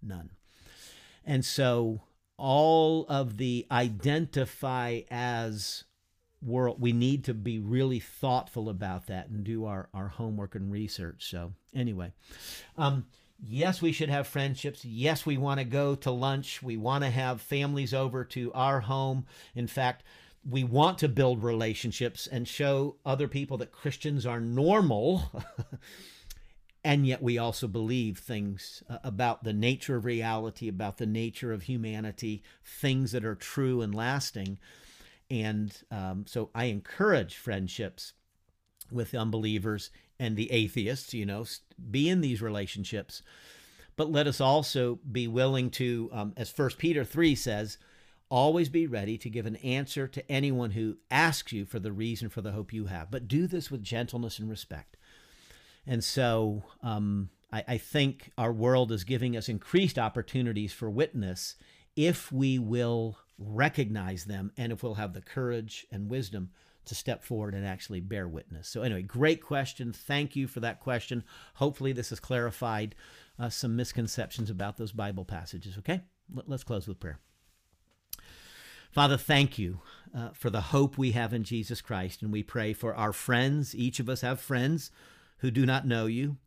None. 0.01 0.31
And 1.25 1.43
so 1.43 2.01
all 2.37 3.05
of 3.07 3.37
the 3.37 3.65
identify 3.71 5.01
as 5.09 5.85
world, 6.41 6.79
we 6.79 6.93
need 6.93 7.23
to 7.25 7.33
be 7.33 7.59
really 7.59 7.99
thoughtful 7.99 8.69
about 8.69 9.07
that 9.07 9.29
and 9.29 9.43
do 9.43 9.65
our, 9.65 9.89
our 9.93 10.09
homework 10.09 10.55
and 10.55 10.71
research. 10.71 11.29
So, 11.29 11.53
anyway, 11.73 12.13
um, 12.77 13.05
yes, 13.43 13.81
we 13.81 13.91
should 13.91 14.09
have 14.09 14.27
friendships. 14.27 14.85
Yes, 14.85 15.25
we 15.25 15.37
want 15.37 15.59
to 15.59 15.65
go 15.65 15.95
to 15.95 16.11
lunch. 16.11 16.61
We 16.61 16.77
want 16.77 17.03
to 17.03 17.09
have 17.09 17.41
families 17.41 17.93
over 17.93 18.23
to 18.25 18.51
our 18.53 18.81
home. 18.81 19.25
In 19.53 19.67
fact, 19.67 20.03
we 20.47 20.63
want 20.63 20.99
to 20.99 21.09
build 21.09 21.43
relationships 21.43 22.27
and 22.27 22.47
show 22.47 22.97
other 23.05 23.27
people 23.27 23.57
that 23.57 23.71
Christians 23.71 24.25
are 24.25 24.39
normal. 24.39 25.31
and 26.83 27.07
yet 27.07 27.21
we 27.21 27.37
also 27.37 27.67
believe 27.67 28.19
things 28.19 28.83
uh, 28.89 28.99
about 29.03 29.43
the 29.43 29.53
nature 29.53 29.95
of 29.95 30.05
reality, 30.05 30.67
about 30.67 30.97
the 30.97 31.07
nature 31.07 31.51
of 31.51 31.63
humanity, 31.63 32.43
things 32.63 33.11
that 33.11 33.25
are 33.25 33.35
true 33.35 33.81
and 33.81 33.95
lasting. 33.95 34.59
And 35.31 35.75
um, 35.89 36.25
so 36.27 36.51
I 36.53 36.65
encourage 36.65 37.35
friendships 37.35 38.13
with 38.91 39.13
unbelievers 39.13 39.89
and 40.19 40.35
the 40.35 40.51
atheists, 40.51 41.13
you 41.13 41.25
know, 41.25 41.45
be 41.91 42.09
in 42.09 42.21
these 42.21 42.41
relationships. 42.41 43.21
But 43.95 44.11
let 44.11 44.27
us 44.27 44.41
also 44.41 44.99
be 45.09 45.27
willing 45.27 45.69
to, 45.71 46.09
um, 46.11 46.33
as 46.37 46.49
First 46.49 46.77
Peter 46.77 47.03
3 47.03 47.35
says, 47.35 47.77
Always 48.27 48.69
be 48.69 48.87
ready 48.87 49.19
to 49.19 49.29
give 49.29 49.45
an 49.45 49.55
answer 49.57 50.07
to 50.07 50.31
anyone 50.31 50.71
who 50.71 50.97
asks 51.11 51.53
you 51.53 51.63
for 51.63 51.77
the 51.79 51.91
reason 51.91 52.29
for 52.29 52.41
the 52.41 52.53
hope 52.53 52.73
you 52.73 52.87
have, 52.87 53.11
but 53.11 53.27
do 53.27 53.45
this 53.45 53.69
with 53.69 53.83
gentleness 53.83 54.39
and 54.39 54.49
respect. 54.49 54.97
And 55.85 56.03
so 56.03 56.63
um, 56.81 57.29
I, 57.53 57.63
I 57.67 57.77
think 57.77 58.31
our 58.35 58.51
world 58.51 58.91
is 58.91 59.03
giving 59.03 59.37
us 59.37 59.47
increased 59.47 59.99
opportunities 59.99 60.73
for 60.73 60.89
witness 60.89 61.55
if 61.95 62.31
we 62.31 62.57
will 62.57 63.17
recognize 63.37 64.25
them 64.25 64.51
and 64.57 64.71
if 64.71 64.81
we'll 64.81 64.95
have 64.95 65.13
the 65.13 65.21
courage 65.21 65.85
and 65.91 66.09
wisdom 66.09 66.49
to 66.85 66.95
step 66.95 67.23
forward 67.23 67.53
and 67.53 67.65
actually 67.65 67.99
bear 67.99 68.27
witness. 68.27 68.67
So, 68.67 68.81
anyway, 68.81 69.01
great 69.01 69.41
question. 69.41 69.93
Thank 69.93 70.35
you 70.35 70.47
for 70.47 70.59
that 70.61 70.79
question. 70.79 71.23
Hopefully, 71.55 71.91
this 71.91 72.09
has 72.09 72.19
clarified 72.19 72.95
uh, 73.39 73.49
some 73.49 73.75
misconceptions 73.75 74.49
about 74.49 74.77
those 74.77 74.91
Bible 74.91 75.25
passages. 75.25 75.77
Okay, 75.77 76.01
let's 76.47 76.63
close 76.63 76.87
with 76.87 76.99
prayer. 76.99 77.19
Father, 78.95 79.17
thank 79.17 79.59
you 79.59 79.81
uh, 80.15 80.29
for 80.29 80.49
the 80.49 80.61
hope 80.61 80.97
we 80.97 81.11
have 81.11 81.33
in 81.33 81.43
Jesus 81.43 81.81
Christ. 81.81 82.21
And 82.21 82.31
we 82.31 82.43
pray 82.43 82.71
for 82.71 82.95
our 82.95 83.11
friends. 83.11 83.75
Each 83.75 83.99
of 83.99 84.07
us 84.07 84.21
have 84.21 84.39
friends 84.39 84.89
who 85.39 85.51
do 85.51 85.65
not 85.65 85.85
know 85.85 86.05
you. 86.05 86.37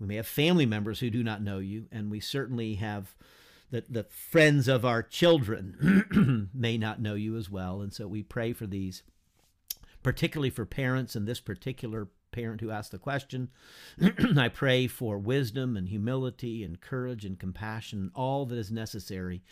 We 0.00 0.08
may 0.08 0.16
have 0.16 0.26
family 0.26 0.66
members 0.66 0.98
who 0.98 1.08
do 1.08 1.22
not 1.22 1.40
know 1.40 1.58
you. 1.58 1.86
And 1.92 2.10
we 2.10 2.18
certainly 2.18 2.74
have 2.74 3.14
the, 3.70 3.84
the 3.88 4.04
friends 4.04 4.66
of 4.66 4.84
our 4.84 5.02
children 5.02 6.50
may 6.54 6.76
not 6.78 7.00
know 7.00 7.14
you 7.14 7.36
as 7.36 7.48
well. 7.48 7.80
And 7.80 7.92
so 7.92 8.08
we 8.08 8.24
pray 8.24 8.52
for 8.52 8.66
these, 8.66 9.04
particularly 10.04 10.50
for 10.50 10.64
parents 10.64 11.16
and 11.16 11.26
this 11.26 11.40
particular 11.40 12.06
parent 12.30 12.60
who 12.60 12.70
asked 12.70 12.92
the 12.92 12.98
question. 12.98 13.48
I 14.36 14.48
pray 14.48 14.86
for 14.86 15.18
wisdom 15.18 15.76
and 15.76 15.88
humility 15.88 16.62
and 16.62 16.80
courage 16.80 17.24
and 17.24 17.38
compassion, 17.38 18.12
all 18.14 18.46
that 18.46 18.58
is 18.58 18.70
necessary 18.70 19.42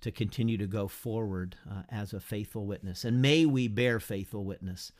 to 0.00 0.10
continue 0.10 0.56
to 0.56 0.66
go 0.66 0.88
forward 0.88 1.56
uh, 1.70 1.82
as 1.90 2.14
a 2.14 2.20
faithful 2.20 2.64
witness. 2.64 3.04
And 3.04 3.20
may 3.20 3.44
we 3.44 3.68
bear 3.68 4.00
faithful 4.00 4.44
witness 4.44 4.92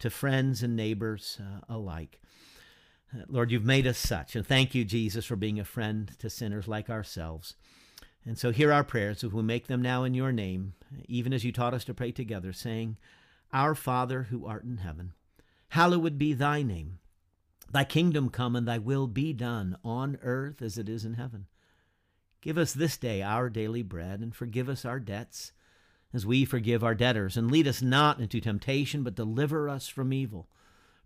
to 0.00 0.10
friends 0.10 0.62
and 0.62 0.74
neighbors 0.74 1.38
uh, 1.40 1.60
alike. 1.68 2.20
Uh, 3.14 3.24
Lord, 3.28 3.50
you've 3.52 3.64
made 3.64 3.86
us 3.86 3.98
such. 3.98 4.34
And 4.34 4.46
thank 4.46 4.74
you, 4.74 4.84
Jesus, 4.84 5.26
for 5.26 5.36
being 5.36 5.60
a 5.60 5.64
friend 5.64 6.10
to 6.18 6.30
sinners 6.30 6.66
like 6.66 6.88
ourselves. 6.88 7.54
And 8.24 8.38
so 8.38 8.50
hear 8.50 8.72
our 8.72 8.84
prayers 8.84 9.22
if 9.22 9.32
we 9.32 9.42
make 9.42 9.66
them 9.66 9.82
now 9.82 10.04
in 10.04 10.14
your 10.14 10.32
name, 10.32 10.74
even 11.06 11.32
as 11.32 11.44
you 11.44 11.52
taught 11.52 11.74
us 11.74 11.84
to 11.84 11.94
pray 11.94 12.12
together, 12.12 12.52
saying, 12.52 12.96
Our 13.52 13.74
Father 13.74 14.24
who 14.24 14.46
art 14.46 14.64
in 14.64 14.78
heaven, 14.78 15.12
hallowed 15.70 16.18
be 16.18 16.32
thy 16.32 16.62
name. 16.62 16.98
Thy 17.72 17.84
kingdom 17.84 18.30
come 18.30 18.56
and 18.56 18.66
thy 18.66 18.78
will 18.78 19.06
be 19.06 19.32
done 19.32 19.76
on 19.84 20.18
earth 20.22 20.60
as 20.60 20.76
it 20.76 20.88
is 20.88 21.04
in 21.04 21.14
heaven. 21.14 21.46
Give 22.40 22.58
us 22.58 22.72
this 22.72 22.96
day 22.96 23.22
our 23.22 23.50
daily 23.50 23.82
bread, 23.82 24.20
and 24.20 24.34
forgive 24.34 24.68
us 24.68 24.84
our 24.84 24.98
debts, 24.98 25.52
as 26.12 26.26
we 26.26 26.44
forgive 26.44 26.82
our 26.82 26.94
debtors. 26.94 27.36
And 27.36 27.50
lead 27.50 27.68
us 27.68 27.82
not 27.82 28.18
into 28.18 28.40
temptation, 28.40 29.02
but 29.02 29.14
deliver 29.14 29.68
us 29.68 29.88
from 29.88 30.12
evil. 30.12 30.48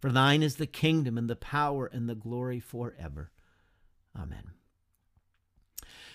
For 0.00 0.10
thine 0.10 0.42
is 0.42 0.56
the 0.56 0.66
kingdom, 0.66 1.18
and 1.18 1.28
the 1.28 1.36
power, 1.36 1.86
and 1.86 2.08
the 2.08 2.14
glory 2.14 2.60
forever. 2.60 3.30
Amen. 4.16 4.53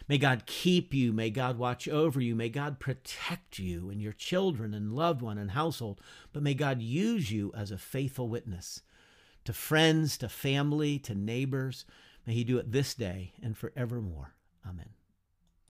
May 0.09 0.17
God 0.17 0.47
keep 0.47 0.91
you. 0.91 1.13
May 1.13 1.29
God 1.29 1.59
watch 1.59 1.87
over 1.87 2.19
you. 2.19 2.35
May 2.35 2.49
God 2.49 2.79
protect 2.79 3.59
you 3.59 3.91
and 3.91 4.01
your 4.01 4.11
children 4.11 4.73
and 4.73 4.91
loved 4.91 5.21
one 5.21 5.37
and 5.37 5.51
household. 5.51 6.01
But 6.33 6.41
may 6.41 6.55
God 6.55 6.81
use 6.81 7.31
you 7.31 7.53
as 7.55 7.69
a 7.69 7.77
faithful 7.77 8.27
witness 8.27 8.81
to 9.45 9.53
friends, 9.53 10.17
to 10.17 10.27
family, 10.27 10.97
to 10.99 11.13
neighbors. 11.13 11.85
May 12.25 12.33
He 12.33 12.43
do 12.43 12.57
it 12.57 12.71
this 12.71 12.95
day 12.95 13.33
and 13.41 13.55
forevermore. 13.55 14.33
Amen. 14.67 14.89